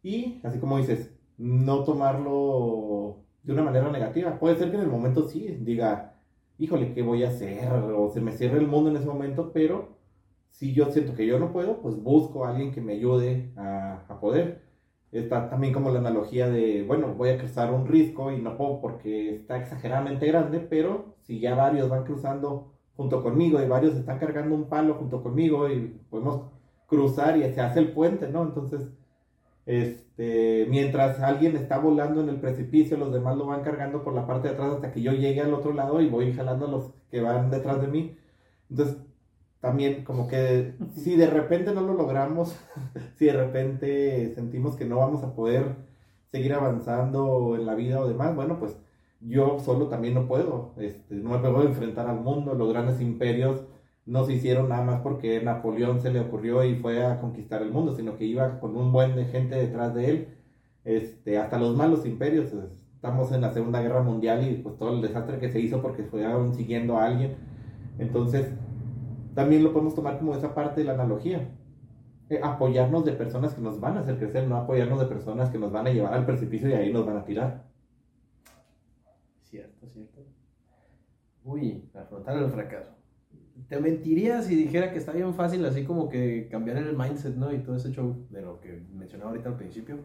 y, 0.05 0.38
así 0.45 0.61
como 0.61 0.77
dices, 0.77 1.11
no 1.38 1.83
tomarlo 1.83 3.17
de 3.43 3.53
una 3.53 3.62
manera 3.62 3.90
negativa. 3.90 4.38
Puede 4.38 4.57
ser 4.57 4.71
que 4.71 4.77
en 4.77 4.83
el 4.83 4.90
momento 4.90 5.27
sí 5.27 5.59
diga, 5.62 6.14
híjole, 6.59 6.93
¿qué 6.93 7.03
voy 7.03 7.25
a 7.25 7.29
hacer? 7.29 7.73
O 7.73 8.11
se 8.11 8.21
me 8.21 8.33
cierra 8.33 8.59
el 8.59 8.69
mundo 8.69 8.90
en 8.90 8.97
ese 8.97 9.07
momento, 9.07 9.51
pero 9.53 9.97
si 10.51 10.75
yo 10.75 10.93
siento 10.93 11.14
que 11.14 11.27
yo 11.27 11.38
no 11.38 11.53
puedo, 11.53 11.81
pues 11.81 11.97
busco 11.97 12.45
a 12.45 12.51
alguien 12.51 12.71
que 12.71 12.83
me 12.83 12.93
ayude 12.93 13.51
a, 13.57 14.05
a 14.09 14.21
poder. 14.21 14.62
Está 15.11 15.49
también 15.49 15.73
como 15.73 15.90
la 15.90 16.01
analogía 16.01 16.49
de, 16.51 16.85
bueno, 16.85 17.14
voy 17.14 17.31
a 17.31 17.38
cruzar 17.38 17.73
un 17.73 17.87
risco 17.87 18.31
y 18.31 18.43
no 18.43 18.57
puedo 18.59 18.81
porque 18.81 19.37
está 19.37 19.57
exageradamente 19.57 20.27
grande, 20.27 20.61
pero 20.61 21.14
si 21.23 21.40
ya 21.40 21.55
varios 21.55 21.88
van 21.88 22.05
cruzando 22.05 22.75
junto 22.97 23.23
conmigo 23.23 23.62
y 23.62 23.67
varios 23.67 23.97
están 23.97 24.19
cargando 24.19 24.55
un 24.55 24.69
palo 24.69 24.95
junto 24.95 25.23
conmigo 25.23 25.69
y 25.71 25.99
podemos 26.11 26.51
cruzar 26.87 27.38
y 27.38 27.43
se 27.55 27.61
hace 27.61 27.81
el 27.81 27.93
puente, 27.93 28.29
¿no? 28.29 28.43
Entonces, 28.43 28.88
este, 29.66 30.66
mientras 30.68 31.20
alguien 31.20 31.57
está 31.57 31.79
volando 31.79 32.20
en 32.20 32.29
el 32.29 32.40
precipicio, 32.40 32.96
los 32.96 33.12
demás 33.12 33.37
lo 33.37 33.46
van 33.46 33.62
cargando 33.62 34.03
por 34.03 34.14
la 34.14 34.27
parte 34.27 34.48
de 34.48 34.55
atrás 34.55 34.74
hasta 34.74 34.92
que 34.92 35.03
yo 35.03 35.12
llegue 35.12 35.40
al 35.40 35.55
otro 35.55 35.72
lado 35.72 36.00
y 36.00 36.09
voy 36.09 36.33
jalando 36.33 36.66
a 36.66 36.70
los 36.70 36.92
que 37.11 37.20
van 37.20 37.50
detrás 37.50 37.81
de 37.81 37.88
mí. 37.88 38.16
Entonces, 38.70 38.98
también 39.61 40.05
como 40.05 40.29
que 40.29 40.74
si 40.94 41.16
de 41.16 41.29
repente 41.29 41.72
no 41.72 41.81
lo 41.83 41.94
logramos, 41.94 42.55
si 43.16 43.27
de 43.27 43.33
repente 43.33 44.35
sentimos 44.35 44.77
que 44.77 44.85
no 44.85 44.98
vamos 44.98 45.22
a 45.24 45.35
poder 45.35 45.77
seguir 46.31 46.53
avanzando 46.53 47.57
en 47.57 47.64
la 47.64 47.74
vida 47.74 48.00
o 48.00 48.09
demás, 48.09 48.35
bueno, 48.35 48.59
pues 48.59 48.77
yo 49.20 49.59
solo 49.61 49.88
también 49.88 50.14
no 50.14 50.27
puedo, 50.27 50.74
este, 50.77 51.14
no 51.14 51.31
me 51.31 51.38
puedo 51.38 51.62
enfrentar 51.62 52.09
al 52.09 52.20
mundo, 52.20 52.55
los 52.55 52.68
grandes 52.70 53.00
imperios 53.00 53.64
no 54.07 54.25
se 54.25 54.35
hicieron 54.35 54.69
nada 54.69 54.85
más 54.85 55.01
porque 55.03 55.43
Napoleón 55.43 56.01
se 56.01 56.12
le 56.12 56.21
ocurrió 56.21 56.64
y 56.64 56.77
fue 56.77 57.05
a 57.05 57.21
conquistar 57.21 57.62
el 57.62 57.71
mundo, 57.71 57.95
sino 57.95 58.17
que 58.17 58.25
iba 58.25 58.61
con 58.61 58.77
un 58.77 58.93
buen 58.93 59.17
de 59.17 59.27
gente 59.27 59.57
detrás 59.57 59.95
de 59.95 60.11
él, 60.11 60.29
este, 60.85 61.38
hasta 61.38 61.59
los 61.59 61.77
malos 61.77 62.07
imperios, 62.07 62.53
estamos 62.95 63.33
en 63.33 63.40
la 63.43 63.53
Segunda 63.53 63.81
Guerra 63.83 64.03
Mundial 64.03 64.47
y 64.49 64.57
pues 64.57 64.77
todo 64.79 64.95
el 64.95 65.03
desastre 65.03 65.38
que 65.38 65.51
se 65.51 65.61
hizo 65.61 65.81
porque 65.83 66.05
fueron 66.05 66.55
siguiendo 66.55 66.99
a 66.99 67.07
alguien, 67.07 67.37
entonces 67.99 68.53
también 69.35 69.62
lo 69.64 69.73
podemos 69.73 69.95
tomar 69.95 70.19
como 70.19 70.35
esa 70.35 70.55
parte 70.55 70.81
de 70.81 70.87
la 70.87 70.95
analogía, 70.95 71.49
Eh, 72.31 72.40
apoyarnos 72.43 73.05
de 73.05 73.12
personas 73.12 73.55
que 73.55 73.61
nos 73.61 73.79
van 73.81 73.97
a 73.99 74.01
hacer 74.01 74.19
crecer, 74.19 74.49
no 74.49 74.57
apoyarnos 74.57 74.99
de 74.99 75.07
personas 75.07 75.51
que 75.51 75.59
nos 75.59 75.73
van 75.73 75.87
a 75.87 75.90
llevar 75.90 76.14
al 76.14 76.25
precipicio 76.27 76.69
y 76.71 76.73
ahí 76.75 76.93
nos 76.93 77.05
van 77.07 77.19
a 77.19 77.25
tirar. 77.25 77.71
Cierto, 79.43 79.87
cierto. 79.88 80.27
Uy, 81.45 81.88
afrontar 81.95 82.37
el 82.38 82.51
fracaso. 82.51 82.97
Te 83.68 83.81
mentiría 83.81 84.42
si 84.42 84.55
dijera 84.55 84.92
que 84.92 84.98
está 84.98 85.12
bien 85.12 85.35
fácil 85.35 85.64
así 85.64 85.85
como 85.85 86.09
que 86.09 86.48
cambiar 86.50 86.77
el 86.77 86.96
mindset, 86.96 87.37
¿no? 87.37 87.53
Y 87.53 87.59
todo 87.59 87.77
ese 87.77 87.92
show 87.92 88.27
de 88.31 88.42
lo 88.42 88.61
que 88.61 88.83
mencionaba 88.92 89.31
ahorita 89.31 89.48
al 89.48 89.57
principio. 89.57 89.98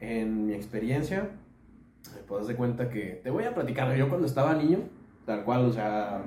En 0.00 0.46
mi 0.46 0.52
experiencia, 0.52 1.30
pues 2.28 2.46
de 2.46 2.56
cuenta 2.56 2.90
que 2.90 3.20
te 3.22 3.30
voy 3.30 3.44
a 3.44 3.54
platicar. 3.54 3.94
Yo 3.96 4.08
cuando 4.08 4.26
estaba 4.26 4.54
niño, 4.54 4.80
tal 5.24 5.44
cual, 5.44 5.64
o 5.64 5.72
sea, 5.72 6.24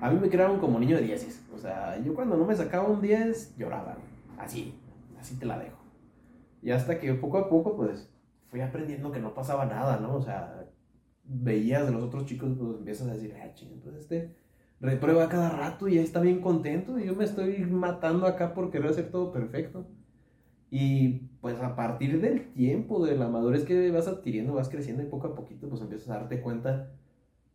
a 0.00 0.10
mí 0.10 0.18
me 0.18 0.30
crearon 0.30 0.58
como 0.58 0.78
niño 0.78 0.96
de 0.96 1.02
10. 1.02 1.46
O 1.54 1.58
sea, 1.58 2.02
yo 2.02 2.14
cuando 2.14 2.36
no 2.36 2.46
me 2.46 2.54
sacaba 2.54 2.88
un 2.88 3.00
10, 3.00 3.56
lloraba. 3.56 3.98
Así, 4.38 4.74
así 5.18 5.38
te 5.38 5.46
la 5.46 5.58
dejo. 5.58 5.78
Y 6.62 6.70
hasta 6.70 6.98
que 6.98 7.12
poco 7.14 7.38
a 7.38 7.48
poco, 7.48 7.76
pues, 7.76 8.10
fui 8.48 8.60
aprendiendo 8.60 9.12
que 9.12 9.20
no 9.20 9.34
pasaba 9.34 9.66
nada, 9.66 9.98
¿no? 10.00 10.16
O 10.16 10.22
sea, 10.22 10.66
veías 11.24 11.86
de 11.86 11.92
los 11.92 12.02
otros 12.02 12.24
chicos, 12.24 12.54
pues 12.58 12.78
empiezas 12.78 13.08
a 13.08 13.14
decir, 13.14 13.34
ah, 13.40 13.52
ching, 13.54 13.80
pues 13.82 13.96
este 13.96 14.34
reprueba 14.80 15.28
cada 15.28 15.50
rato 15.50 15.88
y 15.88 15.98
está 15.98 16.20
bien 16.20 16.40
contento 16.40 16.98
y 16.98 17.06
yo 17.06 17.14
me 17.14 17.24
estoy 17.24 17.58
matando 17.64 18.26
acá 18.26 18.54
por 18.54 18.70
querer 18.70 18.90
hacer 18.90 19.10
todo 19.10 19.32
perfecto. 19.32 19.86
Y 20.70 21.28
pues 21.40 21.60
a 21.60 21.76
partir 21.76 22.20
del 22.20 22.52
tiempo, 22.52 23.04
de 23.04 23.16
la 23.16 23.28
madurez 23.28 23.64
que 23.64 23.90
vas 23.90 24.08
adquiriendo, 24.08 24.54
vas 24.54 24.68
creciendo 24.68 25.02
y 25.02 25.06
poco 25.06 25.28
a 25.28 25.34
poquito 25.34 25.68
pues 25.68 25.80
empiezas 25.80 26.10
a 26.10 26.18
darte 26.18 26.40
cuenta 26.40 26.90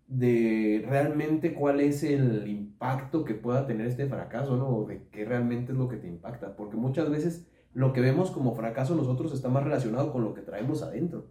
de 0.07 0.85
realmente 0.87 1.53
cuál 1.53 1.79
es 1.79 2.03
el 2.03 2.47
impacto 2.47 3.23
que 3.23 3.33
pueda 3.33 3.65
tener 3.65 3.87
este 3.87 4.07
fracaso, 4.07 4.57
¿no? 4.57 4.69
O 4.69 4.85
de 4.85 5.07
qué 5.09 5.25
realmente 5.25 5.71
es 5.71 5.77
lo 5.77 5.87
que 5.87 5.97
te 5.97 6.07
impacta. 6.07 6.55
Porque 6.55 6.77
muchas 6.77 7.09
veces 7.09 7.47
lo 7.73 7.93
que 7.93 8.01
vemos 8.01 8.31
como 8.31 8.53
fracaso 8.55 8.95
nosotros 8.95 9.33
está 9.33 9.49
más 9.49 9.63
relacionado 9.63 10.11
con 10.11 10.23
lo 10.23 10.33
que 10.33 10.41
traemos 10.41 10.83
adentro. 10.83 11.27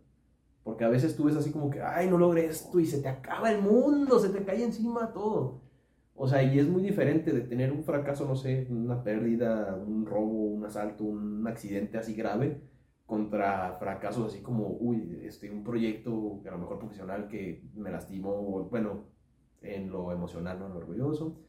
Porque 0.62 0.84
a 0.84 0.88
veces 0.88 1.16
tú 1.16 1.24
ves 1.24 1.36
así 1.36 1.50
como 1.50 1.70
que, 1.70 1.82
ay, 1.82 2.08
no 2.08 2.18
logré 2.18 2.46
esto 2.46 2.80
y 2.80 2.86
se 2.86 3.00
te 3.00 3.08
acaba 3.08 3.50
el 3.50 3.60
mundo, 3.62 4.18
se 4.18 4.30
te 4.30 4.44
cae 4.44 4.62
encima 4.62 5.12
todo. 5.12 5.60
O 6.22 6.28
sea, 6.28 6.42
y 6.42 6.58
es 6.58 6.68
muy 6.68 6.82
diferente 6.82 7.32
de 7.32 7.40
tener 7.40 7.72
un 7.72 7.82
fracaso, 7.82 8.26
no 8.26 8.36
sé, 8.36 8.66
una 8.68 9.02
pérdida, 9.02 9.74
un 9.74 10.04
robo, 10.04 10.48
un 10.48 10.62
asalto, 10.66 11.02
un 11.04 11.46
accidente 11.46 11.96
así 11.96 12.14
grave, 12.14 12.60
contra 13.06 13.78
fracasos 13.78 14.26
así 14.26 14.42
como, 14.42 14.76
uy, 14.80 15.18
este, 15.22 15.50
un 15.50 15.64
proyecto 15.64 16.42
a 16.46 16.50
lo 16.50 16.58
mejor 16.58 16.78
profesional 16.78 17.26
que 17.26 17.64
me 17.74 17.90
lastimó, 17.90 18.64
bueno, 18.64 19.06
en 19.62 19.90
lo 19.90 20.12
emocional, 20.12 20.58
no 20.58 20.66
en 20.66 20.74
lo 20.74 20.78
orgulloso. 20.80 21.40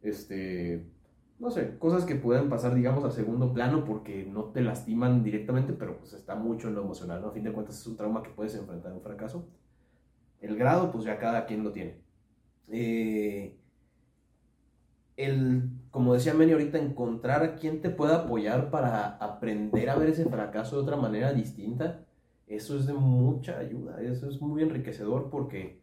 Este, 0.00 0.86
no 1.38 1.50
sé, 1.50 1.78
cosas 1.78 2.06
que 2.06 2.14
pueden 2.14 2.48
pasar, 2.48 2.74
digamos, 2.74 3.04
a 3.04 3.10
segundo 3.10 3.52
plano 3.52 3.84
porque 3.84 4.24
no 4.24 4.44
te 4.44 4.62
lastiman 4.62 5.22
directamente, 5.22 5.74
pero 5.74 5.98
pues 5.98 6.14
está 6.14 6.34
mucho 6.34 6.68
en 6.68 6.76
lo 6.76 6.80
emocional, 6.82 7.20
¿no? 7.20 7.28
A 7.28 7.32
fin 7.32 7.44
de 7.44 7.52
cuentas 7.52 7.78
es 7.78 7.86
un 7.86 7.98
trauma 7.98 8.22
que 8.22 8.30
puedes 8.30 8.54
enfrentar 8.54 8.90
en 8.90 8.96
un 8.96 9.02
fracaso. 9.02 9.46
El 10.40 10.56
grado, 10.56 10.90
pues 10.90 11.04
ya 11.04 11.18
cada 11.18 11.44
quien 11.44 11.62
lo 11.62 11.72
tiene. 11.72 12.00
Eh, 12.68 13.58
el, 15.16 15.70
como 15.90 16.14
decía 16.14 16.34
Meni 16.34 16.52
ahorita, 16.52 16.78
encontrar 16.78 17.42
a 17.42 17.54
quien 17.56 17.80
te 17.80 17.90
pueda 17.90 18.24
apoyar 18.24 18.70
para 18.70 19.16
aprender 19.16 19.90
a 19.90 19.96
ver 19.96 20.10
ese 20.10 20.24
fracaso 20.24 20.76
de 20.76 20.82
otra 20.82 20.96
manera 20.96 21.32
distinta, 21.32 22.00
eso 22.46 22.76
es 22.76 22.86
de 22.86 22.94
mucha 22.94 23.58
ayuda, 23.58 24.02
eso 24.02 24.28
es 24.28 24.40
muy 24.40 24.62
enriquecedor 24.62 25.30
porque 25.30 25.80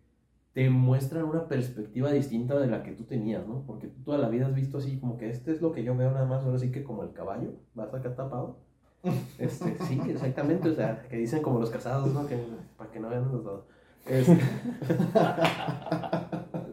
te 0.54 0.70
muestran 0.70 1.24
una 1.24 1.48
perspectiva 1.48 2.12
distinta 2.12 2.60
de 2.60 2.68
la 2.68 2.84
que 2.84 2.92
tú 2.92 3.06
tenías, 3.06 3.48
¿no? 3.48 3.64
Porque 3.66 3.88
tú 3.88 4.04
toda 4.04 4.18
la 4.18 4.28
vida 4.28 4.48
has 4.48 4.54
visto 4.54 4.80
así 4.80 5.00
como 5.00 5.18
que 5.18 5.30
este 5.30 5.52
es 5.52 5.62
lo 5.62 5.72
que 5.72 5.84
yo 5.84 5.96
veo 5.96 6.12
nada 6.12 6.26
más, 6.26 6.44
ahora 6.44 6.60
sí 6.60 6.72
que 6.72 6.84
como 6.84 7.04
el 7.04 7.14
caballo, 7.14 7.54
vas 7.74 7.94
acá 7.94 8.16
tapado. 8.16 8.58
Este, 9.40 9.76
sí, 9.86 10.00
exactamente, 10.08 10.70
o 10.70 10.76
sea, 10.76 11.02
que 11.10 11.18
dicen 11.18 11.42
como 11.42 11.60
los 11.60 11.72
casados, 11.72 12.14
¿no? 12.14 12.28
Que, 12.28 12.38
para 12.78 12.92
que 12.92 13.00
no 13.00 13.10
vean 13.10 13.32
los 13.32 13.44
dos. 13.44 13.64
Este, 14.06 14.38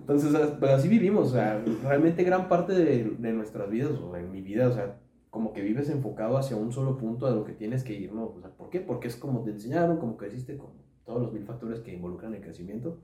entonces, 0.08 0.52
pero 0.58 0.72
así 0.72 0.88
vivimos, 0.88 1.28
o 1.28 1.32
sea, 1.32 1.62
realmente 1.82 2.24
gran 2.24 2.48
parte 2.48 2.72
de, 2.72 3.16
de, 3.18 3.32
nuestras 3.32 3.68
vidas, 3.70 3.92
o 3.92 4.16
en 4.16 4.32
mi 4.32 4.40
vida, 4.40 4.68
o 4.68 4.72
sea, 4.72 4.98
como 5.30 5.52
que 5.52 5.62
vives 5.62 5.90
enfocado 5.90 6.38
hacia 6.38 6.56
un 6.56 6.72
solo 6.72 6.96
punto 6.96 7.26
a 7.26 7.30
lo 7.30 7.44
que 7.44 7.52
tienes 7.52 7.84
que 7.84 7.92
ir, 7.92 8.12
¿no? 8.12 8.34
O 8.36 8.40
sea, 8.40 8.50
¿por 8.50 8.70
qué? 8.70 8.80
Porque 8.80 9.08
es 9.08 9.16
como 9.16 9.42
te 9.42 9.50
enseñaron, 9.50 9.98
como 9.98 10.16
creciste 10.16 10.56
con 10.56 10.70
todos 11.04 11.20
los 11.20 11.32
mil 11.32 11.44
factores 11.44 11.80
que 11.80 11.92
involucran 11.92 12.34
el 12.34 12.40
crecimiento. 12.40 12.98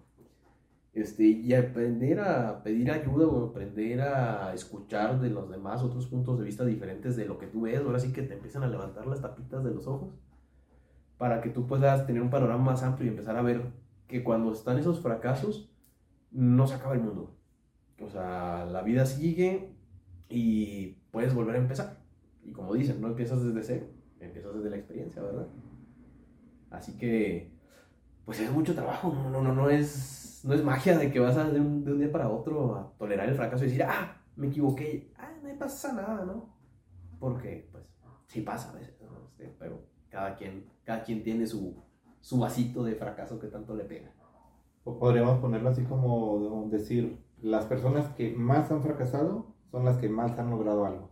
Este, 0.94 1.24
y 1.24 1.52
aprender 1.54 2.20
a 2.20 2.62
pedir 2.62 2.90
ayuda 2.90 3.26
o 3.26 3.48
aprender 3.48 4.00
a 4.00 4.54
escuchar 4.54 5.20
de 5.20 5.28
los 5.28 5.50
demás 5.50 5.82
otros 5.82 6.06
puntos 6.06 6.38
de 6.38 6.44
vista 6.44 6.64
diferentes 6.64 7.16
de 7.16 7.26
lo 7.26 7.36
que 7.36 7.48
tú 7.48 7.62
ves, 7.62 7.80
ahora 7.80 7.98
sí 7.98 8.12
que 8.12 8.22
te 8.22 8.34
empiezan 8.34 8.62
a 8.62 8.68
levantar 8.68 9.06
las 9.06 9.20
tapitas 9.20 9.64
de 9.64 9.72
los 9.72 9.88
ojos 9.88 10.14
para 11.18 11.40
que 11.40 11.50
tú 11.50 11.66
puedas 11.66 12.06
tener 12.06 12.22
un 12.22 12.30
panorama 12.30 12.62
más 12.62 12.82
amplio 12.82 13.06
y 13.06 13.10
empezar 13.10 13.36
a 13.36 13.42
ver 13.42 13.72
que 14.06 14.22
cuando 14.22 14.52
están 14.52 14.78
esos 14.78 15.00
fracasos, 15.00 15.70
no 16.34 16.66
se 16.66 16.74
acaba 16.74 16.94
el 16.94 17.00
mundo. 17.00 17.34
O 18.00 18.10
sea, 18.10 18.66
la 18.66 18.82
vida 18.82 19.06
sigue 19.06 19.72
y 20.28 20.98
puedes 21.10 21.32
volver 21.32 21.54
a 21.54 21.58
empezar. 21.58 21.98
Y 22.42 22.52
como 22.52 22.74
dicen, 22.74 23.00
no 23.00 23.08
empiezas 23.08 23.42
desde 23.42 23.62
cero, 23.62 23.86
empiezas 24.20 24.54
desde 24.54 24.70
la 24.70 24.76
experiencia, 24.76 25.22
¿verdad? 25.22 25.46
Así 26.70 26.98
que, 26.98 27.52
pues 28.24 28.40
es 28.40 28.50
mucho 28.50 28.74
trabajo, 28.74 29.14
no, 29.30 29.40
no, 29.40 29.54
no, 29.54 29.70
es, 29.70 30.42
no 30.44 30.52
es 30.54 30.64
magia 30.64 30.98
de 30.98 31.10
que 31.10 31.20
vas 31.20 31.36
a 31.36 31.48
de 31.48 31.60
un, 31.60 31.84
de 31.84 31.92
un 31.92 31.98
día 31.98 32.10
para 32.10 32.28
otro 32.28 32.74
a 32.74 32.92
tolerar 32.98 33.28
el 33.28 33.36
fracaso 33.36 33.64
y 33.64 33.68
decir, 33.68 33.84
ah, 33.84 34.20
me 34.36 34.48
equivoqué, 34.48 35.12
ah, 35.16 35.30
no 35.42 35.56
pasa 35.56 35.92
nada, 35.92 36.24
¿no? 36.24 36.52
Porque, 37.20 37.68
pues, 37.70 37.84
sí 38.26 38.40
pasa 38.40 38.70
a 38.70 38.74
veces, 38.74 39.00
¿no? 39.00 39.28
Este, 39.28 39.54
pero 39.58 39.86
cada 40.10 40.34
quien, 40.34 40.66
cada 40.82 41.04
quien 41.04 41.22
tiene 41.22 41.46
su, 41.46 41.80
su 42.20 42.38
vasito 42.38 42.82
de 42.82 42.96
fracaso 42.96 43.38
que 43.38 43.46
tanto 43.46 43.76
le 43.76 43.84
pega. 43.84 44.12
O 44.84 44.98
podríamos 44.98 45.40
ponerlo 45.40 45.70
así 45.70 45.82
como 45.84 46.68
decir, 46.70 47.18
las 47.42 47.64
personas 47.66 48.08
que 48.14 48.34
más 48.34 48.70
han 48.70 48.82
fracasado 48.82 49.54
son 49.70 49.84
las 49.84 49.96
que 49.96 50.08
más 50.08 50.38
han 50.38 50.50
logrado 50.50 50.86
algo. 50.86 51.10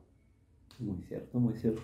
Muy 0.78 1.02
cierto, 1.02 1.38
muy 1.38 1.54
cierto. 1.54 1.82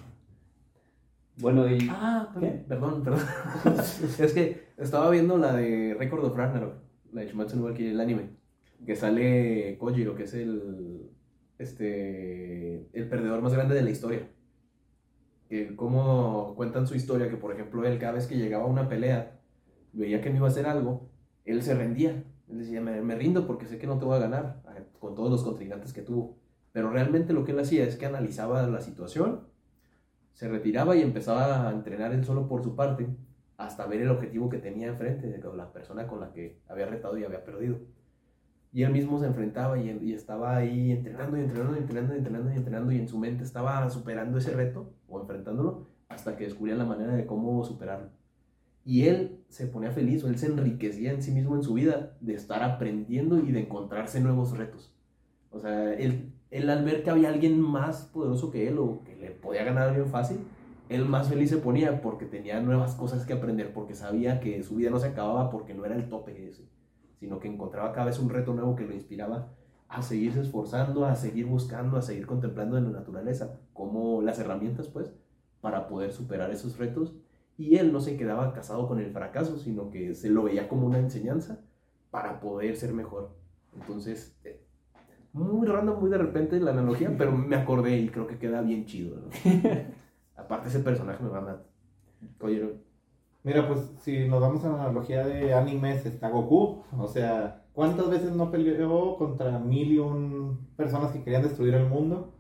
Bueno, 1.41 1.69
y... 1.69 1.79
Ah, 1.91 2.31
perdón, 2.35 2.65
perdón, 2.69 3.03
perdón. 3.03 3.21
es 4.19 4.33
que 4.33 4.69
estaba 4.77 5.11
viendo 5.11 5.39
la 5.39 5.55
de 5.55 5.95
Record 5.99 6.25
of 6.25 6.37
Ragnarok, 6.37 6.75
la 7.13 7.21
de 7.21 7.29
Shumatsu 7.29 7.57
no 7.57 7.69
el 7.69 8.01
anime, 8.01 8.31
que 8.85 8.97
sale 8.97 9.77
Kojiro, 9.79 10.17
que 10.17 10.25
es 10.25 10.35
el, 10.35 11.11
este, 11.59 12.89
el 12.93 13.09
perdedor 13.09 13.41
más 13.41 13.55
grande 13.55 13.75
de 13.75 13.83
la 13.83 13.91
historia. 13.91 14.29
Que 15.49 15.77
como 15.77 16.55
cuentan 16.57 16.87
su 16.87 16.95
historia, 16.95 17.31
que 17.31 17.37
por 17.37 17.53
ejemplo 17.53 17.85
él 17.85 17.99
cada 17.99 18.13
vez 18.13 18.27
que 18.27 18.37
llegaba 18.37 18.65
a 18.65 18.69
una 18.69 18.89
pelea, 18.89 19.41
veía 19.93 20.21
que 20.21 20.31
no 20.31 20.37
iba 20.37 20.47
a 20.47 20.51
hacer 20.51 20.67
algo, 20.67 21.09
él 21.51 21.63
se 21.63 21.75
rendía. 21.75 22.25
Él 22.49 22.59
decía, 22.59 22.81
me, 22.81 23.01
me, 23.03 23.15
rindo 23.15 23.47
porque 23.47 23.67
sé 23.67 23.79
que 23.79 23.87
no 23.87 23.99
te 23.99 24.05
voy 24.05 24.17
a 24.17 24.21
ganar 24.21 24.63
con 24.99 25.15
todos 25.15 25.31
los 25.31 25.43
contrincantes 25.43 25.93
que 25.93 26.03
tuvo. 26.03 26.37
Pero 26.73 26.91
realmente 26.91 27.33
lo 27.33 27.45
que 27.45 27.53
él 27.53 27.59
hacía 27.59 27.85
es 27.85 27.97
que 27.97 28.07
analizaba 28.07 28.67
la 28.67 28.81
situación, 28.81 29.41
se 30.33 30.49
retiraba 30.49 30.97
y 30.97 31.03
empezaba 31.03 31.69
a 31.69 31.73
entrenar 31.73 32.13
él 32.13 32.25
solo 32.25 32.47
por 32.47 32.63
su 32.63 32.77
parte 32.77 33.09
hasta 33.57 33.87
ver 33.87 34.03
el 34.03 34.11
objetivo 34.11 34.49
que 34.49 34.59
tenía 34.59 34.87
enfrente, 34.87 35.41
con 35.41 35.57
la 35.57 35.73
persona 35.73 36.07
con 36.07 36.21
la 36.21 36.33
que 36.33 36.61
había 36.69 36.87
retado 36.87 37.19
y 37.19 37.25
había 37.25 37.45
perdido. 37.45 37.79
Y 38.73 38.83
él 38.85 38.93
mismo 38.93 39.19
se 39.19 39.27
enfrentaba 39.27 39.79
y, 39.79 39.91
y 40.03 40.13
estaba 40.13 40.57
ahí 40.57 40.93
entrenando 40.93 41.37
y 41.37 41.41
entrenando 41.41 41.75
y 41.75 41.79
entrenando 41.79 42.15
y 42.15 42.19
entrenando 42.19 42.53
y 42.53 42.57
entrenando 42.57 42.93
y 42.93 42.99
en 42.99 43.09
su 43.09 43.19
mente 43.19 43.43
estaba 43.43 43.89
superando 43.91 44.39
ese 44.39 44.53
reto 44.53 44.93
o 45.09 45.21
enfrentándolo 45.21 45.89
hasta 46.09 46.37
que 46.37 46.45
descubría 46.45 46.77
la 46.77 46.85
manera 46.85 47.17
de 47.17 47.27
cómo 47.27 47.65
superarlo. 47.65 48.11
Y 48.85 49.07
él 49.09 49.38
se 49.49 49.67
ponía 49.67 49.91
feliz 49.91 50.23
o 50.25 50.29
él 50.29 50.39
se 50.39 50.47
enriquecía 50.47 51.13
en 51.13 51.23
sí 51.23 51.31
mismo 51.33 51.57
en 51.57 51.63
su 51.63 51.75
vida 51.75 52.17
de 52.21 52.35
estar 52.35 52.63
aprendiendo 52.63 53.39
y 53.39 53.53
de 53.53 53.61
encontrarse 53.61 54.21
nuevos 54.21 54.57
retos. 54.57 54.95
O 55.51 55.61
sea, 55.61 55.95
él, 55.95 56.33
él 56.51 56.69
al 56.69 56.85
ver 56.85 57.03
que 57.03 57.11
había 57.11 57.31
alguien 57.31 57.61
más 57.61 58.03
poderoso 58.13 58.51
que 58.51 58.69
él 58.69 58.79
o 58.79 59.03
que 59.05 59.17
le 59.17 59.31
podía 59.31 59.65
ganar 59.65 59.95
bien 59.95 60.07
fácil, 60.07 60.39
él 60.89 61.05
más 61.05 61.29
feliz 61.29 61.51
se 61.51 61.59
ponía 61.59 62.01
porque 62.01 62.27
tenía 62.27 62.61
nuevas 62.61 62.95
cosas 62.95 63.27
que 63.27 63.33
aprender, 63.33 63.73
porque 63.73 63.95
sabía 63.95 64.41
que 64.41 64.63
su 64.63 64.77
vida 64.77 64.91
no 64.91 64.99
se 64.99 65.09
acababa 65.09 65.51
porque 65.51 65.75
no 65.75 65.85
era 65.85 65.97
el 65.97 66.09
tope 66.09 66.49
ese, 66.49 66.69
sino 67.19 67.39
que 67.39 67.49
encontraba 67.49 67.93
cada 67.93 68.07
vez 68.07 68.19
un 68.19 68.31
reto 68.31 68.55
nuevo 68.55 68.77
que 68.77 68.87
lo 68.87 68.95
inspiraba 68.95 69.53
a 69.89 70.03
seguirse 70.03 70.41
esforzando, 70.41 71.07
a 71.07 71.17
seguir 71.17 71.47
buscando, 71.47 71.97
a 71.97 72.03
seguir 72.03 72.27
contemplando 72.27 72.77
en 72.77 72.85
la 72.85 72.99
naturaleza, 72.99 73.59
como 73.73 74.21
las 74.21 74.39
herramientas, 74.39 74.89
pues, 74.89 75.13
para 75.63 75.89
poder 75.89 76.13
superar 76.13 76.51
esos 76.51 76.77
retos 76.79 77.15
y 77.59 77.77
él 77.77 77.93
no 77.93 78.01
se 78.01 78.17
quedaba 78.17 78.55
casado 78.55 78.87
con 78.87 79.01
el 79.01 79.11
fracaso, 79.11 79.59
sino 79.59 79.91
que 79.91 80.15
se 80.15 80.31
lo 80.31 80.45
veía 80.45 80.69
como 80.69 80.87
una 80.87 80.99
enseñanza 80.99 81.61
para 82.11 82.41
poder 82.41 82.77
ser 82.77 82.95
mejor. 82.95 83.37
Entonces, 83.75 84.39
eh, 84.45 84.65
muy 85.33 85.67
random, 85.67 86.01
muy 86.01 86.09
de 86.09 86.19
repente 86.19 86.61
la 86.61 86.71
analogía, 86.71 87.13
pero 87.19 87.33
me 87.33 87.57
acordé 87.57 87.99
y 87.99 88.09
creo 88.09 88.29
que 88.29 88.39
queda 88.39 88.63
bien 88.63 88.87
chido. 88.87 89.17
¿no? 89.17 89.29
Aparte 90.37 90.69
ese 90.69 90.79
personaje 90.79 91.23
me 91.23 91.31
va 91.31 91.39
a 91.39 91.43
matar. 91.43 91.67
Oye, 92.41 92.79
Mira, 93.45 93.67
pues 93.67 93.93
si 94.03 94.29
nos 94.29 94.41
vamos 94.41 94.65
a 94.65 94.69
la 94.69 94.85
analogía 94.85 95.27
de 95.27 95.55
animes, 95.55 96.05
está 96.05 96.29
Goku. 96.29 96.83
O 96.99 97.09
sea, 97.09 97.65
¿cuántas 97.73 98.11
veces 98.11 98.33
no 98.33 98.51
peleó 98.51 99.17
contra 99.17 99.59
mil 99.59 99.93
y 99.93 99.99
un 99.99 100.69
personas 100.77 101.13
que 101.13 101.23
querían 101.23 101.43
destruir 101.43 101.75
el 101.75 101.87
mundo? 101.87 102.35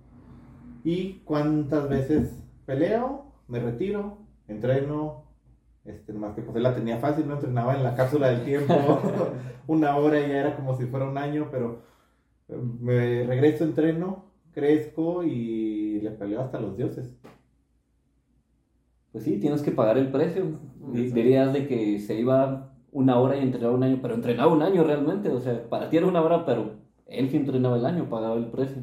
¿Y 0.84 1.20
cuántas 1.24 1.88
veces 1.88 2.44
peleo, 2.66 3.32
me 3.46 3.60
retiro, 3.60 4.18
entreno, 4.48 5.24
este, 5.84 6.12
más 6.12 6.34
que 6.34 6.42
pues 6.42 6.56
él 6.56 6.62
la 6.62 6.74
tenía 6.74 6.98
fácil, 6.98 7.28
no 7.28 7.34
entrenaba 7.34 7.76
en 7.76 7.82
la 7.82 7.94
cápsula 7.94 8.28
del 8.30 8.44
tiempo 8.44 8.74
una 9.66 9.96
hora 9.96 10.20
ya 10.20 10.40
era 10.40 10.56
como 10.56 10.76
si 10.76 10.86
fuera 10.86 11.08
un 11.08 11.16
año, 11.16 11.48
pero 11.50 11.82
me 12.48 13.24
regreso, 13.24 13.64
entreno, 13.64 14.24
crezco 14.52 15.22
y 15.22 16.00
le 16.00 16.10
peleo 16.10 16.40
hasta 16.40 16.60
los 16.60 16.76
dioses. 16.76 17.14
Pues 19.12 19.24
sí, 19.24 19.38
tienes 19.38 19.62
que 19.62 19.70
pagar 19.70 19.98
el 19.98 20.10
precio. 20.10 20.58
Dirías 20.92 21.52
de 21.52 21.66
que 21.66 21.98
se 21.98 22.18
iba 22.18 22.72
una 22.92 23.18
hora 23.18 23.36
y 23.36 23.42
entrenaba 23.42 23.74
un 23.74 23.82
año, 23.82 23.98
pero 24.00 24.14
entrenaba 24.14 24.52
un 24.52 24.62
año 24.62 24.84
realmente, 24.84 25.28
o 25.28 25.40
sea, 25.40 25.68
para 25.68 25.90
ti 25.90 25.96
era 25.96 26.06
una 26.06 26.22
hora, 26.22 26.44
pero 26.44 26.76
él 27.06 27.30
que 27.30 27.36
entrenaba 27.36 27.76
el 27.76 27.86
año 27.86 28.08
pagaba 28.08 28.36
el 28.36 28.46
precio. 28.46 28.82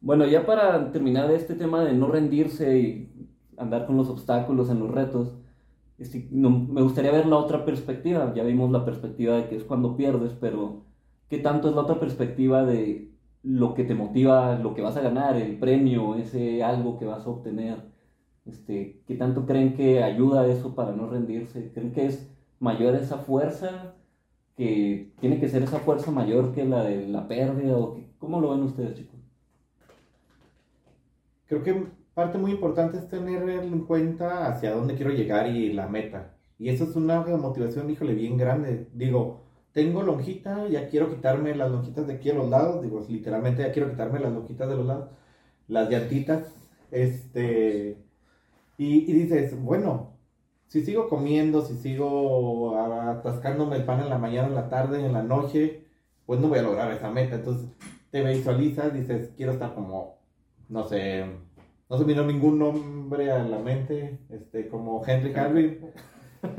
Bueno, 0.00 0.26
ya 0.26 0.46
para 0.46 0.92
terminar 0.92 1.30
este 1.30 1.54
tema 1.54 1.84
de 1.84 1.92
no 1.92 2.08
rendirse 2.08 2.78
y 2.78 3.17
andar 3.58 3.86
con 3.86 3.96
los 3.96 4.08
obstáculos 4.08 4.70
en 4.70 4.80
los 4.80 4.90
retos, 4.90 5.34
este, 5.98 6.28
no, 6.30 6.50
me 6.50 6.82
gustaría 6.82 7.10
ver 7.12 7.26
la 7.26 7.36
otra 7.36 7.64
perspectiva. 7.64 8.32
Ya 8.34 8.44
vimos 8.44 8.70
la 8.70 8.84
perspectiva 8.84 9.36
de 9.36 9.48
que 9.48 9.56
es 9.56 9.64
cuando 9.64 9.96
pierdes, 9.96 10.32
pero 10.40 10.84
¿qué 11.28 11.38
tanto 11.38 11.68
es 11.68 11.74
la 11.74 11.82
otra 11.82 12.00
perspectiva 12.00 12.64
de 12.64 13.12
lo 13.42 13.74
que 13.74 13.84
te 13.84 13.94
motiva, 13.94 14.58
lo 14.58 14.74
que 14.74 14.82
vas 14.82 14.96
a 14.96 15.00
ganar, 15.02 15.36
el 15.36 15.58
premio, 15.58 16.16
ese 16.16 16.62
algo 16.62 16.98
que 16.98 17.06
vas 17.06 17.26
a 17.26 17.30
obtener? 17.30 17.82
Este, 18.46 19.02
¿Qué 19.06 19.14
tanto 19.16 19.46
creen 19.46 19.74
que 19.74 20.02
ayuda 20.02 20.46
eso 20.46 20.74
para 20.74 20.92
no 20.92 21.08
rendirse? 21.08 21.72
¿Creen 21.72 21.92
que 21.92 22.06
es 22.06 22.30
mayor 22.60 22.94
esa 22.94 23.18
fuerza? 23.18 23.94
¿Que 24.56 25.12
tiene 25.20 25.40
que 25.40 25.48
ser 25.48 25.62
esa 25.62 25.80
fuerza 25.80 26.10
mayor 26.10 26.52
que 26.52 26.64
la 26.64 26.84
de 26.84 27.08
la 27.08 27.28
pérdida? 27.28 27.76
¿O 27.76 27.94
que, 27.94 28.10
¿Cómo 28.18 28.40
lo 28.40 28.50
ven 28.50 28.62
ustedes, 28.62 28.94
chicos? 28.96 29.20
Creo 31.46 31.62
que 31.62 31.86
parte 32.18 32.36
muy 32.36 32.50
importante 32.50 32.98
es 32.98 33.06
tener 33.08 33.48
en 33.48 33.84
cuenta 33.84 34.48
hacia 34.48 34.72
dónde 34.72 34.96
quiero 34.96 35.12
llegar 35.12 35.46
y 35.46 35.72
la 35.72 35.86
meta. 35.86 36.34
Y 36.58 36.68
eso 36.68 36.82
es 36.82 36.96
una 36.96 37.20
motivación, 37.20 37.88
híjole, 37.88 38.12
bien 38.14 38.36
grande. 38.36 38.88
Digo, 38.92 39.44
tengo 39.72 40.02
lonjita, 40.02 40.66
ya 40.66 40.88
quiero 40.88 41.10
quitarme 41.10 41.54
las 41.54 41.70
lonjitas 41.70 42.08
de 42.08 42.14
aquí 42.14 42.30
a 42.30 42.34
los 42.34 42.50
lados. 42.50 42.82
Digo, 42.82 43.06
literalmente 43.08 43.62
ya 43.62 43.70
quiero 43.70 43.88
quitarme 43.90 44.18
las 44.18 44.32
lonjitas 44.32 44.68
de 44.68 44.74
los 44.74 44.84
lados. 44.84 45.10
Las 45.68 45.88
llantitas. 45.90 46.52
Este. 46.90 48.02
Y, 48.78 49.08
y 49.08 49.12
dices, 49.12 49.56
bueno, 49.62 50.16
si 50.66 50.84
sigo 50.84 51.08
comiendo, 51.08 51.62
si 51.62 51.76
sigo 51.76 52.76
atascándome 52.80 53.76
el 53.76 53.84
pan 53.84 54.00
en 54.00 54.08
la 54.08 54.18
mañana, 54.18 54.48
en 54.48 54.54
la 54.56 54.68
tarde, 54.68 55.06
en 55.06 55.12
la 55.12 55.22
noche, 55.22 55.84
pues 56.26 56.40
no 56.40 56.48
voy 56.48 56.58
a 56.58 56.62
lograr 56.62 56.90
esa 56.90 57.12
meta. 57.12 57.36
Entonces 57.36 57.68
te 58.10 58.24
visualizas, 58.24 58.92
dices, 58.92 59.30
quiero 59.36 59.52
estar 59.52 59.72
como, 59.72 60.18
no 60.68 60.82
sé, 60.82 61.46
no 61.88 61.98
se 61.98 62.04
vino 62.04 62.24
ningún 62.24 62.58
nombre 62.58 63.32
a 63.32 63.42
la 63.44 63.58
mente, 63.58 64.20
este, 64.28 64.68
como 64.68 65.02
Henry 65.06 65.34
Harvey. 65.34 65.80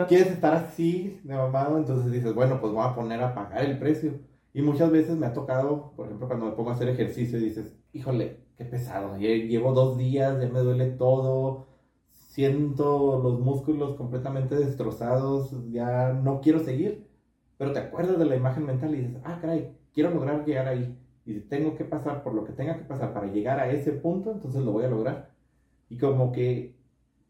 Quieres 0.08 0.32
estar 0.32 0.54
así 0.54 1.22
de 1.24 1.36
mamado, 1.36 1.78
entonces 1.78 2.12
dices, 2.12 2.34
bueno, 2.34 2.60
pues 2.60 2.74
voy 2.74 2.86
a 2.86 2.96
poner 2.96 3.22
a 3.22 3.34
pagar 3.34 3.64
el 3.64 3.78
precio. 3.78 4.20
Y 4.54 4.62
muchas 4.62 4.92
veces 4.92 5.16
me 5.16 5.28
ha 5.28 5.34
tocado, 5.34 5.94
por 5.96 6.08
ejemplo, 6.08 6.28
cuando 6.28 6.48
me 6.48 6.52
pongo 6.54 6.72
a 6.72 6.74
hacer 6.74 6.90
ejercicio, 6.90 7.40
dices, 7.40 7.78
híjole, 7.94 8.40
qué 8.58 8.66
pesado, 8.66 9.18
llevo 9.18 9.74
dos 9.74 9.98
días, 9.98 10.42
ya 10.42 10.50
me 10.50 10.60
duele 10.60 10.88
todo, 10.88 11.68
siento 12.10 13.20
los 13.22 13.40
músculos 13.40 13.96
completamente 13.96 14.56
destrozados, 14.56 15.56
ya 15.72 16.14
no 16.14 16.42
quiero 16.42 16.60
seguir. 16.60 17.08
Pero 17.58 17.74
te 17.74 17.80
acuerdas 17.80 18.18
de 18.18 18.26
la 18.26 18.36
imagen 18.36 18.66
mental 18.66 18.96
y 18.96 19.02
dices, 19.02 19.22
ah, 19.24 19.38
caray, 19.40 19.78
quiero 19.94 20.12
lograr 20.12 20.46
llegar 20.46 20.68
ahí. 20.68 20.98
Y 21.30 21.34
si 21.36 21.42
tengo 21.42 21.76
que 21.76 21.86
pasar 21.86 22.24
por 22.24 22.34
lo 22.34 22.44
que 22.44 22.54
tenga 22.54 22.76
que 22.76 22.86
pasar 22.86 23.14
para 23.14 23.28
llegar 23.28 23.60
a 23.60 23.70
ese 23.70 23.92
punto, 23.92 24.32
entonces 24.32 24.64
lo 24.64 24.72
voy 24.72 24.86
a 24.86 24.90
lograr. 24.90 25.30
Y 25.88 26.00
como 26.00 26.32
que 26.32 26.74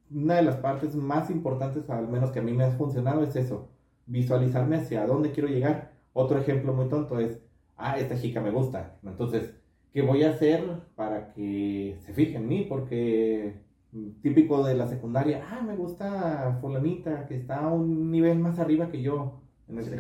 una 0.10 0.36
de 0.36 0.44
las 0.44 0.56
partes 0.56 0.96
más 0.96 1.30
importantes, 1.30 1.90
al 1.90 2.08
menos 2.08 2.32
que 2.32 2.40
a 2.40 2.42
mí 2.42 2.54
me 2.54 2.64
ha 2.64 2.72
funcionado, 2.72 3.24
es 3.24 3.36
eso, 3.36 3.68
visualizarme 4.06 4.78
hacia 4.78 5.06
dónde 5.06 5.34
quiero 5.34 5.50
llegar. 5.50 5.92
Otro 6.14 6.40
ejemplo 6.40 6.72
muy 6.74 6.88
tonto 6.88 7.20
es, 7.20 7.42
ah, 7.76 8.00
esta 8.00 8.16
chica 8.16 8.40
me 8.40 8.52
gusta. 8.52 8.96
Entonces, 9.04 9.54
¿qué 9.92 10.02
voy 10.02 10.24
a 10.24 10.30
hacer 10.30 10.64
para 10.96 11.34
que 11.34 11.98
se 12.00 12.14
fije 12.14 12.38
en 12.38 12.48
mí? 12.48 12.66
Porque 12.70 13.58
típico 14.22 14.64
de 14.64 14.76
la 14.76 14.88
secundaria, 14.88 15.46
ah, 15.52 15.62
me 15.62 15.76
gusta 15.76 16.58
fulanita, 16.62 17.28
que 17.28 17.36
está 17.36 17.66
a 17.66 17.74
un 17.74 18.12
nivel 18.12 18.40
más 18.40 18.60
arriba 18.60 18.90
que 18.90 19.02
yo. 19.02 19.42
En 19.68 19.78
ese, 19.78 20.00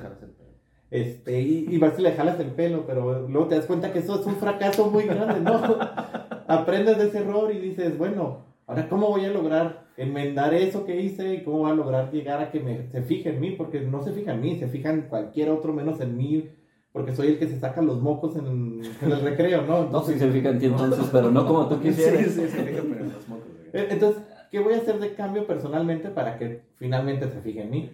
este, 0.91 1.39
y, 1.41 1.77
vas 1.77 1.99
y 1.99 2.01
le 2.01 2.13
jalas 2.13 2.39
el 2.39 2.51
pelo, 2.51 2.85
pero 2.87 3.27
luego 3.27 3.47
te 3.47 3.55
das 3.55 3.65
cuenta 3.65 3.93
que 3.93 3.99
eso 3.99 4.19
es 4.19 4.25
un 4.25 4.37
fracaso 4.37 4.89
muy 4.89 5.03
grande, 5.03 5.39
¿no? 5.39 5.61
Aprendes 6.47 6.97
de 6.97 7.07
ese 7.07 7.19
error 7.19 7.53
y 7.53 7.59
dices, 7.59 7.97
bueno, 7.97 8.45
ahora 8.65 8.89
cómo 8.89 9.07
voy 9.09 9.25
a 9.25 9.29
lograr 9.29 9.87
enmendar 9.97 10.53
eso 10.53 10.85
que 10.85 10.99
hice 10.99 11.35
y 11.35 11.43
cómo 11.43 11.59
voy 11.59 11.71
a 11.71 11.75
lograr 11.75 12.11
llegar 12.11 12.41
a 12.41 12.49
que 12.49 12.59
me, 12.59 12.87
se 12.87 13.03
fije 13.03 13.29
en 13.29 13.39
mí, 13.39 13.51
porque 13.51 13.81
no 13.81 14.03
se 14.03 14.13
fija 14.13 14.33
en 14.33 14.41
mí, 14.41 14.57
se 14.57 14.67
fija 14.67 14.89
en 14.89 15.01
cualquier 15.03 15.51
otro 15.51 15.73
menos 15.73 16.01
en 16.01 16.17
mí, 16.17 16.49
porque 16.91 17.15
soy 17.15 17.27
el 17.27 17.39
que 17.39 17.47
se 17.47 17.59
saca 17.59 17.83
los 17.83 18.01
mocos 18.01 18.35
en, 18.35 18.81
el 19.01 19.21
recreo, 19.21 19.61
¿no? 19.61 19.83
Entonces, 19.83 20.15
no, 20.15 20.19
sí 20.19 20.19
se 20.19 20.31
fija 20.31 20.49
en 20.49 20.59
ti 20.59 20.65
entonces, 20.65 21.05
pero 21.11 21.29
no 21.29 21.45
como 21.45 21.67
tú 21.67 21.79
quisieras. 21.79 22.19
Sí, 22.19 22.29
sí, 22.29 22.47
se 22.47 22.47
fija 22.47 22.79
en 22.79 23.13
los 23.13 23.27
mocos. 23.27 23.47
Entonces, 23.73 24.23
¿qué 24.49 24.59
voy 24.59 24.73
a 24.73 24.77
hacer 24.77 24.97
de 24.99 25.13
cambio 25.13 25.45
personalmente 25.45 26.09
para 26.09 26.39
que 26.39 26.63
finalmente 26.77 27.29
se 27.29 27.41
fije 27.41 27.61
en 27.61 27.69
mí? 27.69 27.91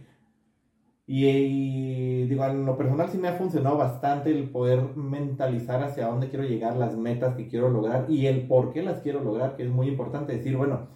Y, 1.07 2.25
digo, 2.25 2.45
en 2.45 2.65
lo 2.65 2.77
personal 2.77 3.09
sí 3.09 3.17
me 3.19 3.27
ha 3.27 3.33
funcionado 3.33 3.77
bastante 3.77 4.31
el 4.31 4.49
poder 4.49 4.95
mentalizar 4.95 5.83
hacia 5.83 6.07
dónde 6.07 6.29
quiero 6.29 6.45
llegar, 6.45 6.75
las 6.77 6.95
metas 6.97 7.35
que 7.35 7.47
quiero 7.47 7.69
lograr 7.69 8.07
y 8.09 8.25
el 8.25 8.47
por 8.47 8.71
qué 8.73 8.81
las 8.81 9.01
quiero 9.01 9.23
lograr, 9.23 9.55
que 9.55 9.63
es 9.63 9.69
muy 9.69 9.87
importante 9.87 10.33
decir, 10.35 10.57
bueno, 10.57 10.87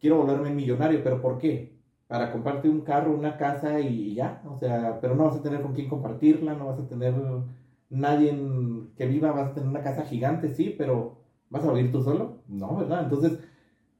quiero 0.00 0.18
volverme 0.18 0.50
millonario, 0.52 1.02
pero 1.04 1.20
¿por 1.20 1.38
qué? 1.38 1.72
Para 2.08 2.32
comprarte 2.32 2.68
un 2.68 2.82
carro, 2.82 3.14
una 3.16 3.36
casa 3.36 3.80
y 3.80 4.14
ya, 4.14 4.42
o 4.48 4.56
sea, 4.58 4.98
pero 5.00 5.14
no 5.14 5.24
vas 5.24 5.36
a 5.36 5.42
tener 5.42 5.62
con 5.62 5.72
quién 5.74 5.88
compartirla, 5.88 6.54
no 6.54 6.66
vas 6.66 6.80
a 6.80 6.88
tener 6.88 7.14
nadie 7.90 8.36
que 8.96 9.06
viva, 9.06 9.32
vas 9.32 9.50
a 9.50 9.54
tener 9.54 9.68
una 9.68 9.82
casa 9.82 10.04
gigante, 10.04 10.54
sí, 10.54 10.74
pero 10.76 11.18
¿vas 11.50 11.64
a 11.64 11.72
vivir 11.72 11.92
tú 11.92 12.02
solo? 12.02 12.38
No, 12.48 12.76
¿verdad? 12.76 13.04
Entonces, 13.04 13.38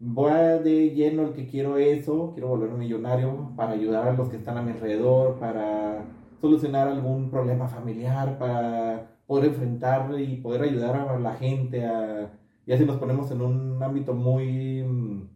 voy 0.05 0.33
de 0.63 0.91
lleno 0.91 1.23
el 1.23 1.33
que 1.33 1.47
quiero 1.47 1.79
eso, 1.79 2.33
quiero 2.35 2.49
volverme 2.49 2.79
millonario 2.79 3.53
para 3.57 3.73
ayudar 3.73 4.09
a 4.09 4.13
los 4.13 4.29
que 4.29 4.37
están 4.37 4.59
a 4.59 4.63
mi 4.63 4.73
alrededor, 4.73 5.39
para 5.39 6.05
solucionar 6.41 6.89
algún 6.89 7.31
problema 7.31 7.69
familiar, 7.69 8.39
para 8.39 9.17
poder 9.27 9.47
enfrentar 9.47 10.11
y 10.21 10.37
poder 10.37 10.63
ayudar 10.63 10.97
a 10.97 11.19
la 11.19 11.35
gente, 11.35 11.87
a, 11.87 12.31
y 12.67 12.73
así 12.73 12.85
nos 12.85 12.99
ponemos 12.99 13.31
en 13.31 13.41
un 13.41 13.83
ámbito 13.83 14.13
muy, 14.13 15.27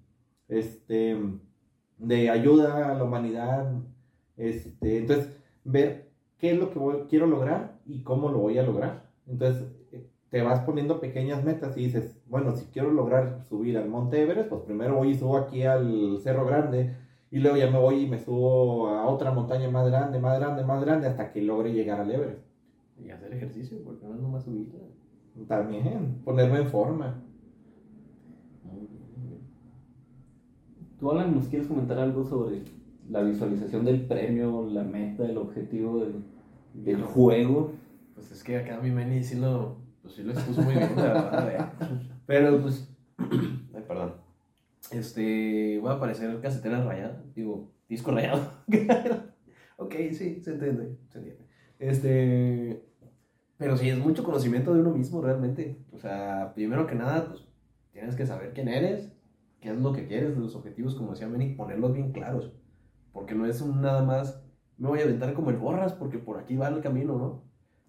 este, 0.48 1.16
de 1.96 2.31
ayuda 2.31 2.92
a 2.92 2.94
la 2.94 3.04
humanidad, 3.04 3.72
este, 4.37 4.98
entonces, 4.98 5.35
ver 5.64 6.11
qué 6.38 6.52
es 6.52 6.59
lo 6.59 6.70
que 6.70 7.07
quiero 7.09 7.26
lograr 7.26 7.81
y 7.87 8.02
cómo 8.02 8.28
lo 8.28 8.38
voy 8.38 8.59
a 8.59 8.62
lograr. 8.62 9.11
Entonces, 9.26 9.66
te 10.31 10.43
vas 10.43 10.61
poniendo 10.61 11.01
pequeñas 11.01 11.43
metas 11.43 11.77
y 11.77 11.85
dices, 11.85 12.21
bueno, 12.27 12.55
si 12.55 12.67
quiero 12.67 12.91
lograr 12.91 13.45
subir 13.49 13.79
al 13.79 13.88
Monte 13.88 14.23
Everest, 14.23 14.51
pues 14.51 14.62
primero 14.62 14.97
voy 14.97 15.11
y 15.11 15.14
subo 15.14 15.38
aquí 15.38 15.62
al 15.62 16.19
Cerro 16.23 16.45
Grande 16.45 16.95
y 17.31 17.38
luego 17.38 17.57
ya 17.57 17.71
me 17.71 17.79
voy 17.79 18.05
y 18.05 18.09
me 18.09 18.19
subo 18.19 18.88
a 18.88 19.07
otra 19.07 19.33
montaña 19.33 19.71
más 19.71 19.87
grande, 19.87 20.19
más 20.19 20.38
grande, 20.38 20.64
más 20.64 20.85
grande 20.85 21.07
hasta 21.07 21.33
que 21.33 21.43
logre 21.43 21.73
llegar 21.73 22.01
al 22.01 22.11
Everest. 22.11 22.43
Y 23.03 23.11
hacer 23.11 23.33
ejercicio, 23.33 23.79
porque 23.85 24.07
no 24.07 24.14
es 24.14 24.21
nomás 24.21 24.45
subir. 24.45 24.69
También, 25.47 26.21
ponerme 26.25 26.59
en 26.59 26.67
forma. 26.67 27.23
¿Tú, 30.99 31.11
Alan, 31.12 31.33
nos 31.33 31.47
quieres 31.47 31.69
comentar 31.69 31.99
algo 31.99 32.25
sobre 32.25 32.62
la 33.09 33.23
visualización 33.23 33.85
del 33.85 34.07
premio, 34.07 34.69
la 34.69 34.83
meta, 34.83 35.25
el 35.25 35.38
objetivo 35.38 36.01
del, 36.01 36.25
del 36.75 37.03
juego? 37.05 37.71
Pues 38.17 38.33
es 38.33 38.43
que 38.43 38.57
acá 38.57 38.81
mi 38.83 38.91
Manny 38.91 39.23
sí 39.23 39.37
lo, 39.37 39.77
pues 40.09 40.16
sí 40.16 40.23
lo 40.23 40.33
expuso 40.33 40.62
muy 40.62 40.75
bien, 40.75 40.97
la 40.97 41.03
verdad. 41.03 41.53
¿eh? 41.53 41.87
Pero 42.27 42.62
pues. 42.62 42.88
Ay, 43.18 43.85
perdón. 43.87 44.14
Este. 44.90 45.79
Voy 45.81 45.90
a 45.90 45.94
aparecer 45.94 46.40
casetera 46.40 46.83
rayada. 46.83 47.23
Digo, 47.35 47.71
disco 47.88 48.11
rayado. 48.11 48.40
ok, 49.77 49.94
sí, 50.12 50.40
se 50.42 50.53
entiende. 50.53 50.97
Se 51.11 51.18
entiende. 51.18 51.47
Este. 51.79 52.85
Pero 53.59 53.77
sí, 53.77 53.90
es 53.90 53.99
mucho 53.99 54.25
conocimiento 54.25 54.73
de 54.73 54.81
uno 54.81 54.92
mismo 54.92 55.21
realmente. 55.21 55.79
O 55.92 55.99
sea, 55.99 56.53
primero 56.55 56.87
que 56.87 56.94
nada, 56.94 57.27
pues 57.27 57.44
tienes 57.92 58.16
que 58.16 58.25
saber 58.25 58.55
quién 58.55 58.68
eres, 58.68 59.12
qué 59.61 59.71
es 59.71 59.77
lo 59.77 59.92
que 59.92 60.07
quieres, 60.07 60.38
los 60.38 60.55
objetivos, 60.55 60.94
como 60.94 61.11
decía 61.11 61.29
Benny, 61.29 61.55
ponerlos 61.55 61.92
bien 61.92 62.12
claros. 62.12 62.53
Porque 63.12 63.35
no 63.35 63.47
es 63.47 63.61
un 63.61 63.83
nada 63.83 64.05
más, 64.05 64.40
me 64.79 64.88
voy 64.88 65.01
a 65.01 65.03
aventar 65.03 65.35
como 65.35 65.51
el 65.51 65.57
borras 65.57 65.92
porque 65.92 66.18
por 66.18 66.38
aquí 66.38 66.57
va 66.57 66.68
el 66.68 66.81
camino, 66.81 67.18
¿no? 67.18 67.47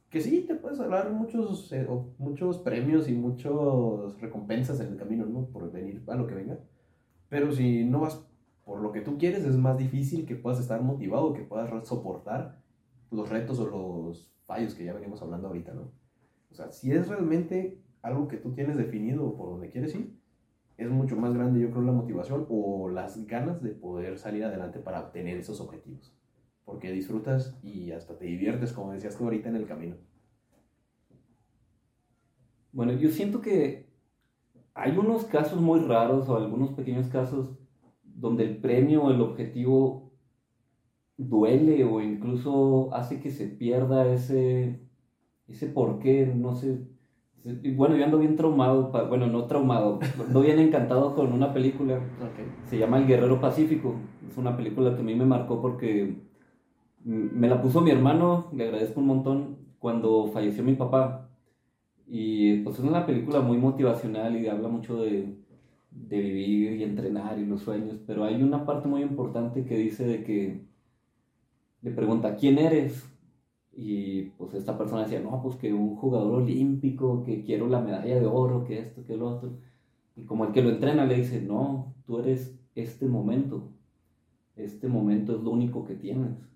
Que 0.09 0.21
sí, 0.21 0.41
te 0.41 0.55
puedes 0.55 0.79
hablar 0.79 1.11
muchos, 1.11 1.71
eh, 1.71 1.87
muchos 2.17 2.57
premios 2.59 3.07
y 3.07 3.13
muchas 3.13 4.19
recompensas 4.19 4.79
en 4.79 4.87
el 4.87 4.97
camino, 4.97 5.25
¿no? 5.25 5.45
Por 5.45 5.71
venir 5.71 6.03
a 6.07 6.15
lo 6.15 6.25
que 6.25 6.35
venga. 6.35 6.59
Pero 7.29 7.51
si 7.51 7.83
no 7.85 8.01
vas 8.01 8.25
por 8.65 8.81
lo 8.81 8.91
que 8.91 9.01
tú 9.01 9.17
quieres, 9.17 9.45
es 9.45 9.55
más 9.55 9.77
difícil 9.77 10.25
que 10.25 10.35
puedas 10.35 10.59
estar 10.59 10.81
motivado, 10.81 11.33
que 11.33 11.43
puedas 11.43 11.87
soportar 11.87 12.59
los 13.11 13.29
retos 13.29 13.59
o 13.59 13.67
los 13.67 14.31
fallos 14.45 14.73
que 14.73 14.85
ya 14.85 14.93
venimos 14.93 15.21
hablando 15.21 15.47
ahorita, 15.47 15.73
¿no? 15.73 15.91
O 16.51 16.55
sea, 16.55 16.71
si 16.71 16.91
es 16.91 17.07
realmente 17.07 17.79
algo 18.01 18.27
que 18.27 18.37
tú 18.37 18.53
tienes 18.53 18.77
definido 18.77 19.35
por 19.35 19.49
donde 19.49 19.69
quieres 19.69 19.93
ir, 19.93 20.17
es 20.77 20.89
mucho 20.89 21.15
más 21.17 21.33
grande, 21.33 21.59
yo 21.59 21.69
creo, 21.69 21.83
la 21.83 21.91
motivación 21.91 22.47
o 22.49 22.89
las 22.89 23.27
ganas 23.27 23.61
de 23.61 23.71
poder 23.71 24.17
salir 24.17 24.43
adelante 24.43 24.79
para 24.79 25.01
obtener 25.01 25.37
esos 25.37 25.59
objetivos 25.61 26.18
porque 26.69 26.91
disfrutas 26.91 27.57
y 27.63 27.91
hasta 27.91 28.15
te 28.15 28.25
diviertes, 28.25 28.71
como 28.73 28.91
decías 28.91 29.17
tú 29.17 29.23
ahorita 29.23 29.49
en 29.49 29.55
el 29.55 29.65
camino. 29.65 29.95
Bueno, 32.71 32.93
yo 32.93 33.09
siento 33.09 33.41
que 33.41 33.89
hay 34.75 34.95
unos 34.95 35.25
casos 35.25 35.59
muy 35.59 35.79
raros 35.79 36.29
o 36.29 36.37
algunos 36.37 36.71
pequeños 36.71 37.07
casos 37.07 37.57
donde 38.03 38.43
el 38.43 38.57
premio 38.57 39.03
o 39.03 39.11
el 39.11 39.19
objetivo 39.21 40.13
duele 41.17 41.83
o 41.83 42.01
incluso 42.01 42.93
hace 42.93 43.19
que 43.19 43.31
se 43.31 43.47
pierda 43.47 44.07
ese, 44.13 44.79
ese 45.47 45.67
porqué, 45.67 46.27
no 46.27 46.55
sé 46.55 46.87
bueno, 47.75 47.95
yo 47.95 48.03
ando 48.03 48.19
bien 48.19 48.35
traumado, 48.35 48.91
bueno, 49.07 49.27
no 49.27 49.45
traumado, 49.45 49.99
ando 50.27 50.41
bien 50.41 50.59
encantado 50.59 51.15
con 51.15 51.31
una 51.31 51.53
película, 51.53 51.95
Ok. 51.95 52.67
se 52.69 52.77
llama 52.77 52.97
El 52.97 53.07
Guerrero 53.07 53.39
Pacífico. 53.39 53.95
Es 54.29 54.37
una 54.37 54.55
película 54.55 54.93
que 54.93 55.01
a 55.01 55.03
mí 55.03 55.15
me 55.15 55.25
marcó 55.25 55.61
porque 55.61 56.28
me 57.03 57.47
la 57.47 57.61
puso 57.61 57.81
mi 57.81 57.91
hermano, 57.91 58.49
le 58.53 58.65
agradezco 58.65 58.99
un 58.99 59.07
montón, 59.07 59.57
cuando 59.79 60.27
falleció 60.27 60.63
mi 60.63 60.75
papá. 60.75 61.29
Y 62.07 62.61
pues 62.63 62.79
es 62.79 62.85
una 62.85 63.05
película 63.05 63.39
muy 63.41 63.57
motivacional 63.57 64.35
y 64.37 64.47
habla 64.47 64.67
mucho 64.67 65.01
de, 65.01 65.37
de 65.91 66.19
vivir 66.19 66.73
y 66.73 66.83
entrenar 66.83 67.39
y 67.39 67.45
los 67.45 67.61
sueños, 67.61 67.99
pero 68.05 68.23
hay 68.23 68.41
una 68.41 68.65
parte 68.65 68.87
muy 68.87 69.01
importante 69.01 69.65
que 69.65 69.77
dice 69.77 70.05
de 70.05 70.23
que 70.23 70.65
le 71.81 71.91
pregunta, 71.91 72.35
¿quién 72.35 72.57
eres? 72.57 73.09
Y 73.71 74.23
pues 74.37 74.53
esta 74.53 74.77
persona 74.77 75.03
decía, 75.03 75.21
no, 75.21 75.41
pues 75.41 75.55
que 75.55 75.73
un 75.73 75.95
jugador 75.95 76.41
olímpico, 76.41 77.23
que 77.23 77.43
quiero 77.43 77.67
la 77.67 77.79
medalla 77.79 78.19
de 78.19 78.25
oro, 78.25 78.65
que 78.65 78.79
esto, 78.79 79.05
que 79.05 79.15
lo 79.15 79.29
otro. 79.29 79.51
Y 80.15 80.23
como 80.23 80.45
el 80.45 80.51
que 80.51 80.61
lo 80.61 80.69
entrena 80.69 81.05
le 81.05 81.15
dice, 81.15 81.41
no, 81.41 81.93
tú 82.05 82.19
eres 82.19 82.59
este 82.75 83.07
momento. 83.07 83.69
Este 84.55 84.89
momento 84.89 85.37
es 85.37 85.41
lo 85.41 85.51
único 85.51 85.85
que 85.85 85.95
tienes. 85.95 86.48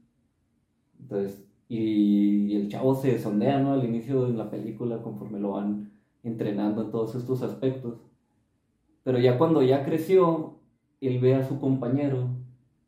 Entonces, 1.00 1.46
y, 1.68 2.52
y 2.52 2.56
el 2.56 2.70
chavo 2.70 2.96
se 2.96 3.18
sondea, 3.20 3.60
¿no? 3.60 3.74
Al 3.74 3.84
inicio 3.84 4.26
de 4.26 4.34
la 4.34 4.50
película, 4.50 5.02
conforme 5.02 5.40
lo 5.40 5.52
van 5.52 5.92
entrenando 6.24 6.84
en 6.84 6.92
todos 6.92 7.16
estos 7.16 7.42
aspectos. 7.42 8.00
Pero 9.04 9.20
ya 9.20 9.38
cuando 9.38 9.62
ya 9.62 9.84
creció, 9.86 10.60
él 11.02 11.20
ve 11.20 11.36
a 11.36 11.44
su 11.44 11.60
compañero 11.60 12.30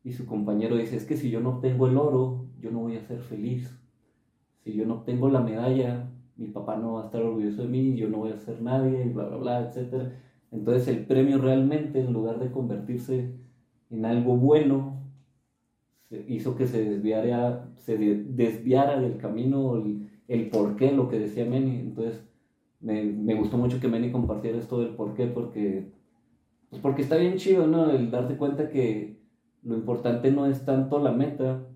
y 0.03 0.13
su 0.13 0.25
compañero 0.25 0.77
dice, 0.77 0.95
es 0.95 1.05
que 1.05 1.17
si 1.17 1.29
yo 1.29 1.41
no 1.41 1.57
obtengo 1.57 1.87
el 1.87 1.97
oro, 1.97 2.45
yo 2.59 2.71
no 2.71 2.79
voy 2.79 2.95
a 2.95 3.01
ser 3.01 3.19
feliz. 3.19 3.77
Si 4.63 4.73
yo 4.73 4.85
no 4.85 4.95
obtengo 4.95 5.29
la 5.29 5.41
medalla, 5.41 6.09
mi 6.37 6.47
papá 6.47 6.77
no 6.77 6.93
va 6.93 7.03
a 7.03 7.05
estar 7.05 7.21
orgulloso 7.21 7.63
de 7.63 7.67
mí, 7.67 7.95
yo 7.95 8.09
no 8.09 8.19
voy 8.19 8.31
a 8.31 8.37
ser 8.37 8.61
nadie, 8.61 9.05
y 9.05 9.09
bla, 9.09 9.27
bla, 9.27 9.37
bla, 9.37 9.59
etc. 9.61 10.11
Entonces 10.51 10.87
el 10.87 11.05
premio 11.05 11.39
realmente, 11.39 11.99
en 11.99 12.13
lugar 12.13 12.39
de 12.39 12.51
convertirse 12.51 13.35
en 13.89 14.05
algo 14.05 14.37
bueno, 14.37 15.04
hizo 16.27 16.55
que 16.55 16.67
se 16.67 16.83
desviara, 16.83 17.69
se 17.77 17.97
de- 17.97 18.23
desviara 18.23 18.99
del 18.99 19.17
camino 19.17 19.75
el, 19.75 20.09
el 20.27 20.49
por 20.49 20.75
qué, 20.75 20.91
lo 20.91 21.09
que 21.09 21.19
decía 21.19 21.45
Manny. 21.45 21.77
Entonces 21.79 22.23
me, 22.79 23.03
me 23.03 23.35
gustó 23.35 23.57
mucho 23.57 23.79
que 23.79 23.87
Manny 23.87 24.11
compartiera 24.11 24.57
esto 24.59 24.79
del 24.81 24.95
por 24.95 25.13
qué, 25.15 25.27
porque, 25.27 25.91
pues 26.69 26.81
porque 26.81 27.01
está 27.03 27.17
bien 27.17 27.37
chido, 27.37 27.67
¿no? 27.67 27.91
El 27.91 28.11
darte 28.11 28.37
cuenta 28.37 28.69
que 28.69 29.19
lo 29.63 29.75
importante 29.75 30.31
no 30.31 30.45
es 30.47 30.65
tanto 30.65 30.99
la 30.99 31.11
meta, 31.11 31.67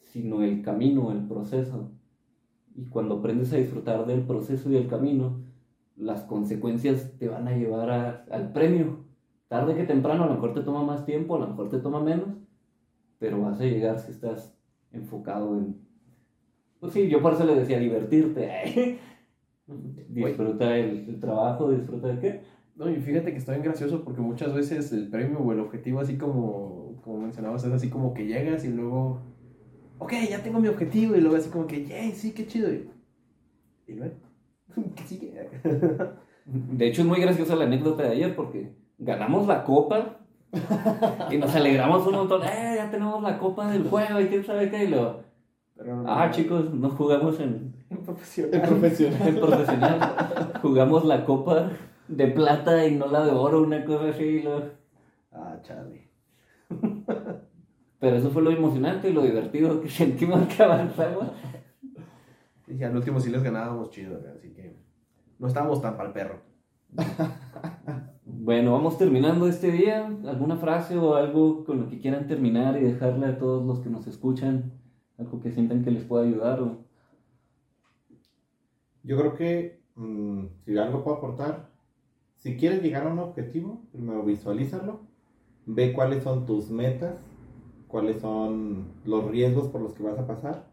sino 0.00 0.42
el 0.42 0.62
camino, 0.62 1.12
el 1.12 1.26
proceso. 1.28 1.92
Y 2.74 2.86
cuando 2.86 3.16
aprendes 3.18 3.52
a 3.52 3.56
disfrutar 3.56 4.06
del 4.06 4.22
proceso 4.22 4.70
y 4.70 4.74
del 4.74 4.88
camino, 4.88 5.42
las 5.96 6.22
consecuencias 6.24 7.16
te 7.18 7.28
van 7.28 7.48
a 7.48 7.56
llevar 7.56 7.90
a- 7.90 8.24
al 8.30 8.52
premio. 8.52 9.04
Tarde 9.48 9.76
que 9.76 9.84
temprano, 9.84 10.24
a 10.24 10.26
lo 10.28 10.34
mejor 10.34 10.54
te 10.54 10.62
toma 10.62 10.82
más 10.84 11.04
tiempo, 11.06 11.36
a 11.36 11.40
lo 11.40 11.48
mejor 11.48 11.70
te 11.70 11.78
toma 11.80 12.00
menos, 12.00 12.37
pero 13.18 13.40
vas 13.40 13.60
a 13.60 13.64
llegar 13.64 13.98
si 14.00 14.12
estás 14.12 14.56
enfocado 14.92 15.58
en... 15.58 15.76
Pues 16.80 16.92
sí, 16.92 17.08
yo 17.08 17.20
por 17.20 17.34
eso 17.34 17.44
le 17.44 17.56
decía 17.56 17.78
divertirte. 17.78 18.98
disfruta 20.08 20.76
el, 20.76 21.08
el 21.08 21.20
trabajo, 21.20 21.70
disfruta 21.70 22.08
de 22.08 22.20
qué. 22.20 22.40
No, 22.78 22.88
y 22.88 22.96
fíjate 22.96 23.32
que 23.32 23.38
está 23.38 23.52
bien 23.52 23.64
gracioso 23.64 24.04
porque 24.04 24.20
muchas 24.20 24.54
veces 24.54 24.92
el 24.92 25.08
premio 25.08 25.40
o 25.40 25.52
el 25.52 25.58
objetivo, 25.58 25.98
así 25.98 26.16
como, 26.16 27.00
como 27.02 27.18
mencionabas, 27.18 27.64
es 27.64 27.72
así 27.72 27.90
como 27.90 28.14
que 28.14 28.26
llegas 28.26 28.64
y 28.64 28.68
luego, 28.68 29.20
ok, 29.98 30.12
ya 30.30 30.42
tengo 30.44 30.60
mi 30.60 30.68
objetivo, 30.68 31.16
y 31.16 31.20
luego 31.20 31.36
así 31.36 31.50
como 31.50 31.66
que, 31.66 31.84
yay, 31.84 32.12
sí, 32.12 32.32
qué 32.32 32.46
chido. 32.46 32.72
Y, 32.72 32.88
y 33.88 33.94
luego, 33.94 34.14
¿qué 34.94 35.02
sigue? 35.02 35.34
De 36.46 36.86
hecho, 36.86 37.02
es 37.02 37.08
muy 37.08 37.20
graciosa 37.20 37.56
la 37.56 37.64
anécdota 37.64 38.04
de 38.04 38.10
ayer 38.10 38.36
porque 38.36 38.76
ganamos 38.96 39.48
la 39.48 39.64
copa 39.64 40.20
y 41.30 41.36
nos 41.36 41.54
alegramos 41.54 42.06
un 42.06 42.14
montón. 42.14 42.42
¡Eh, 42.42 42.74
ya 42.76 42.90
tenemos 42.90 43.22
la 43.22 43.38
copa 43.38 43.70
del 43.70 43.84
juego! 43.88 44.20
Y 44.20 44.26
quién 44.28 44.44
sabe 44.44 44.70
qué. 44.70 44.84
Y 44.84 44.94
Pero 45.76 45.96
no, 46.02 46.04
ah, 46.10 46.30
chicos, 46.30 46.72
no 46.72 46.90
jugamos 46.90 47.38
en, 47.40 47.74
en 47.90 47.98
profesional. 47.98 48.54
El 48.54 48.68
profesional. 48.68 49.28
en 49.28 49.36
profesional. 49.40 50.52
Jugamos 50.62 51.04
la 51.04 51.24
copa 51.24 51.70
de 52.08 52.26
plata 52.28 52.86
y 52.86 52.96
no 52.96 53.06
la 53.08 53.24
de 53.24 53.32
oro, 53.32 53.62
una 53.62 53.84
cosa 53.84 54.08
así. 54.10 54.24
y 54.24 54.42
luego- 54.42 54.64
Ah, 55.32 55.56
Charlie. 55.62 56.08
Pero 58.00 58.16
eso 58.16 58.30
fue 58.30 58.42
lo 58.42 58.50
emocionante 58.50 59.10
y 59.10 59.12
lo 59.12 59.22
divertido 59.22 59.80
que 59.80 59.88
sentimos 59.90 60.46
que 60.48 60.62
avanzamos. 60.62 61.24
Y 62.66 62.82
al 62.82 62.96
último 62.96 63.18
sí 63.20 63.30
les 63.30 63.42
ganábamos 63.42 63.90
chido, 63.90 64.20
así 64.36 64.50
que 64.52 64.76
no 65.38 65.46
estábamos 65.48 65.80
tan 65.82 65.96
pa'l 65.96 66.12
perro. 66.12 66.40
Bueno, 68.40 68.70
vamos 68.70 68.96
terminando 68.96 69.48
este 69.48 69.72
día. 69.72 70.06
¿Alguna 70.06 70.58
frase 70.58 70.96
o 70.96 71.16
algo 71.16 71.64
con 71.64 71.80
lo 71.80 71.88
que 71.88 71.98
quieran 71.98 72.28
terminar 72.28 72.80
y 72.80 72.84
dejarle 72.84 73.26
a 73.26 73.36
todos 73.36 73.66
los 73.66 73.80
que 73.80 73.90
nos 73.90 74.06
escuchan? 74.06 74.74
Algo 75.18 75.40
que 75.40 75.50
sientan 75.50 75.82
que 75.82 75.90
les 75.90 76.04
pueda 76.04 76.24
ayudar 76.24 76.62
o... 76.62 76.84
Yo 79.02 79.18
creo 79.18 79.34
que 79.34 79.82
mm, 79.96 80.44
si 80.64 80.78
algo 80.78 81.02
puedo 81.02 81.16
aportar, 81.16 81.72
si 82.36 82.56
quieres 82.56 82.80
llegar 82.80 83.08
a 83.08 83.12
un 83.12 83.18
objetivo, 83.18 83.82
primero 83.90 84.22
visualízalo, 84.22 85.00
ve 85.66 85.92
cuáles 85.92 86.22
son 86.22 86.46
tus 86.46 86.70
metas, 86.70 87.18
cuáles 87.88 88.20
son 88.20 88.92
los 89.04 89.28
riesgos 89.28 89.66
por 89.66 89.80
los 89.80 89.94
que 89.94 90.04
vas 90.04 90.18
a 90.18 90.28
pasar, 90.28 90.70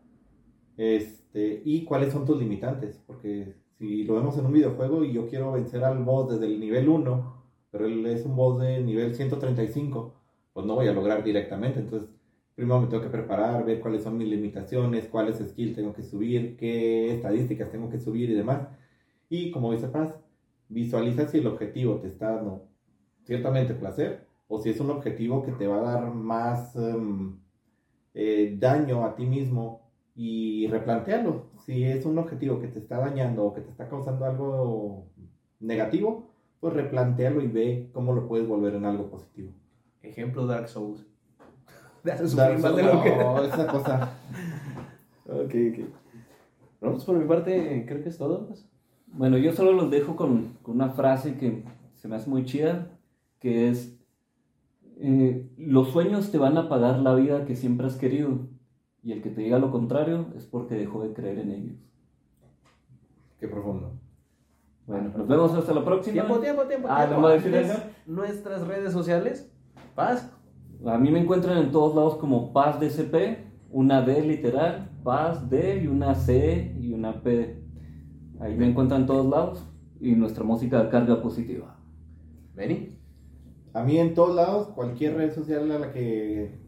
este, 0.78 1.64
y 1.66 1.84
cuáles 1.84 2.14
son 2.14 2.26
tus 2.26 2.38
limitantes, 2.38 3.02
porque 3.08 3.56
si 3.80 4.04
lo 4.04 4.14
vemos 4.14 4.38
en 4.38 4.46
un 4.46 4.54
videojuego 4.54 5.04
y 5.04 5.14
yo 5.14 5.28
quiero 5.28 5.54
vencer 5.54 5.84
al 5.84 6.04
boss 6.04 6.30
desde 6.30 6.46
el 6.46 6.60
nivel 6.60 6.90
1, 6.90 7.35
pero 7.76 7.88
él 7.88 8.06
es 8.06 8.26
un 8.26 8.38
boss 8.38 8.62
de 8.62 8.82
nivel 8.82 9.14
135, 9.16 10.14
pues 10.54 10.66
no 10.66 10.76
voy 10.76 10.88
a 10.88 10.94
lograr 10.94 11.26
directamente, 11.26 11.82
entonces 11.82 12.10
primero 12.56 12.80
me 12.80 12.88
tengo 12.88 13.04
que 13.04 13.10
preparar, 13.10 13.66
ver 13.66 13.82
cuáles 13.82 14.04
son 14.04 14.18
mis 14.18 14.30
limitaciones, 14.30 15.10
cuáles 15.10 15.40
skills 15.40 15.76
tengo 15.76 15.92
que 15.92 16.04
subir, 16.04 16.56
qué 16.56 17.14
estadísticas 17.14 17.70
tengo 17.72 17.90
que 17.90 18.00
subir 18.00 18.30
y 18.30 18.34
demás. 18.34 18.66
Y 19.28 19.52
como 19.52 19.74
dice 19.74 19.90
Paz, 19.90 20.16
visualiza 20.70 21.28
si 21.28 21.40
el 21.40 21.48
objetivo 21.48 21.98
te 21.98 22.08
está 22.08 22.38
dando 22.38 22.70
ciertamente 23.26 23.74
placer 23.74 24.26
o 24.48 24.58
si 24.58 24.70
es 24.70 24.80
un 24.80 24.92
objetivo 24.92 25.44
que 25.44 25.52
te 25.52 25.68
va 25.68 25.80
a 25.80 25.92
dar 25.96 26.14
más 26.14 26.78
em, 26.78 27.40
eh, 28.14 28.56
daño 28.58 29.04
a 29.04 29.18
ti 29.18 29.26
mismo 29.26 29.92
y 30.16 30.68
replantearlo. 30.68 31.50
Si 31.66 31.84
es 31.84 32.06
un 32.06 32.18
objetivo 32.20 32.62
que 32.62 32.70
te 32.70 32.80
está 32.80 33.00
dañando 33.00 33.44
o 33.44 33.54
que 33.54 33.60
te 33.60 33.70
está 33.70 33.90
causando 33.90 34.24
algo 34.24 35.10
negativo, 35.60 36.35
pues 36.66 36.78
replantearlo 36.78 37.44
y 37.44 37.48
ve 37.48 37.92
cómo 37.94 38.12
lo 38.12 38.28
puedes 38.28 38.48
volver 38.48 38.74
en 38.74 38.86
algo 38.86 39.08
positivo. 39.08 39.52
Ejemplo 40.02 40.48
Dark 40.48 40.68
Souls. 40.68 41.06
Dark 42.04 42.28
Souls, 42.28 42.64
lo 42.64 43.04
que... 43.04 43.16
no, 43.16 43.44
esa 43.44 43.68
cosa. 43.68 44.18
Ok, 45.28 45.54
ok. 45.72 45.80
No, 46.82 46.92
pues 46.94 47.04
por 47.04 47.18
mi 47.18 47.28
parte 47.28 47.86
creo 47.88 48.02
que 48.02 48.10
es 48.10 48.18
todo. 48.18 48.48
pues. 48.48 48.68
Bueno, 49.06 49.38
yo 49.38 49.54
solo 49.54 49.74
los 49.74 49.92
dejo 49.92 50.16
con, 50.16 50.58
con 50.64 50.76
una 50.76 50.90
frase 50.90 51.38
que 51.38 51.64
se 51.94 52.08
me 52.08 52.16
hace 52.16 52.32
muy 52.32 52.46
chida, 52.46 52.88
que 53.40 53.70
es, 53.70 54.00
eh, 54.98 55.48
los 55.58 55.90
sueños 55.90 56.32
te 56.32 56.40
van 56.40 56.58
a 56.58 56.68
pagar 56.68 56.98
la 57.00 57.14
vida 57.14 57.46
que 57.46 57.56
siempre 57.56 57.86
has 57.86 57.96
querido, 57.96 58.48
y 59.04 59.12
el 59.12 59.22
que 59.22 59.30
te 59.30 59.42
diga 59.42 59.60
lo 59.60 59.70
contrario 59.70 60.34
es 60.36 60.46
porque 60.46 60.74
dejó 60.74 61.04
de 61.04 61.14
creer 61.14 61.38
en 61.38 61.52
ellos. 61.52 61.78
Qué 63.40 63.48
profundo. 63.48 64.00
Bueno, 64.88 65.12
nos 65.18 65.28
vemos 65.28 65.54
hasta 65.54 65.74
la 65.74 65.84
próxima. 65.84 66.14
Tiempo, 66.14 66.40
tiempo, 66.40 66.64
tiempo. 66.64 66.88
Ah, 66.90 67.06
tiempo. 67.06 67.16
¿no 67.16 67.22
va 67.24 67.30
a 67.30 67.34
decir 67.34 67.56
Antes, 67.56 67.72
eso? 67.72 67.84
Nuestras 68.06 68.68
redes 68.68 68.94
sociales. 68.94 69.52
Paz. 69.96 70.32
A 70.86 70.98
mí 70.98 71.10
me 71.10 71.20
encuentran 71.20 71.58
en 71.58 71.72
todos 71.72 71.96
lados 71.96 72.16
como 72.18 72.54
Paz 72.54 72.80
DCP, 72.80 73.40
una 73.72 74.02
D 74.02 74.22
literal, 74.22 74.92
Paz 75.04 75.50
D 75.50 75.82
y 75.84 75.88
una 75.88 76.14
C 76.14 76.76
y 76.80 76.94
una 76.94 77.24
P. 77.24 77.64
Ahí 78.40 78.56
me 78.56 78.70
encuentran 78.70 79.02
en 79.02 79.08
todos 79.08 79.26
lados 79.26 79.68
y 80.00 80.12
nuestra 80.12 80.44
música 80.44 80.84
de 80.84 80.90
carga 80.90 81.22
positiva. 81.22 81.80
Benny. 82.54 83.00
A 83.74 83.84
mí 83.84 83.98
en 83.98 84.14
todos 84.14 84.36
lados, 84.36 84.68
cualquier 84.70 85.18
red 85.18 85.34
social 85.34 85.70
a 85.72 85.80
la 85.80 85.92
que 85.92 86.60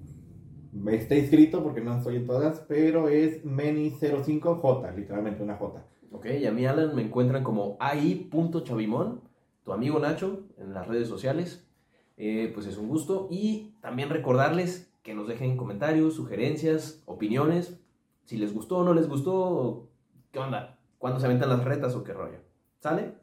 me 0.73 0.95
esté 0.95 1.19
inscrito, 1.19 1.63
porque 1.63 1.81
no 1.81 1.97
estoy 1.97 2.17
en 2.17 2.25
todas, 2.25 2.65
pero 2.67 3.07
es 3.07 3.43
Meni05J, 3.45 4.95
literalmente 4.95 5.43
una 5.43 5.55
J. 5.55 5.85
Ok, 6.17 6.25
y 6.41 6.47
a 6.47 6.51
mí 6.51 6.65
Alan 6.65 6.95
me 6.95 7.03
encuentran 7.03 7.43
como 7.43 7.77
ai.chavimón, 7.79 9.21
tu 9.63 9.71
amigo 9.71 9.99
Nacho, 9.99 10.47
en 10.57 10.73
las 10.73 10.87
redes 10.87 11.07
sociales. 11.07 11.63
Eh, 12.17 12.49
pues 12.55 12.65
es 12.65 12.79
un 12.79 12.87
gusto. 12.87 13.27
Y 13.29 13.75
también 13.81 14.09
recordarles 14.09 14.91
que 15.03 15.13
nos 15.13 15.27
dejen 15.27 15.57
comentarios, 15.57 16.15
sugerencias, 16.15 17.03
opiniones. 17.05 17.79
Si 18.25 18.35
les 18.37 18.51
gustó 18.51 18.79
o 18.79 18.83
no 18.83 18.95
les 18.95 19.07
gustó, 19.07 19.89
¿qué 20.31 20.39
onda? 20.39 20.79
¿Cuándo 20.97 21.19
se 21.19 21.27
aventan 21.27 21.49
las 21.49 21.63
retas 21.63 21.93
o 21.93 22.03
qué 22.03 22.13
rollo? 22.13 22.39
¿Sale? 22.79 23.13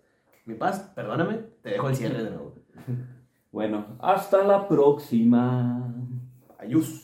Mi 0.44 0.54
paz, 0.54 0.92
perdóname, 0.94 1.38
te 1.62 1.70
dejo 1.70 1.88
el 1.88 1.96
cierre 1.96 2.22
de 2.22 2.30
nuevo. 2.30 2.54
Bueno, 3.50 3.86
hasta 4.00 4.42
la 4.42 4.66
próxima. 4.66 5.94
Ayús. 6.58 7.03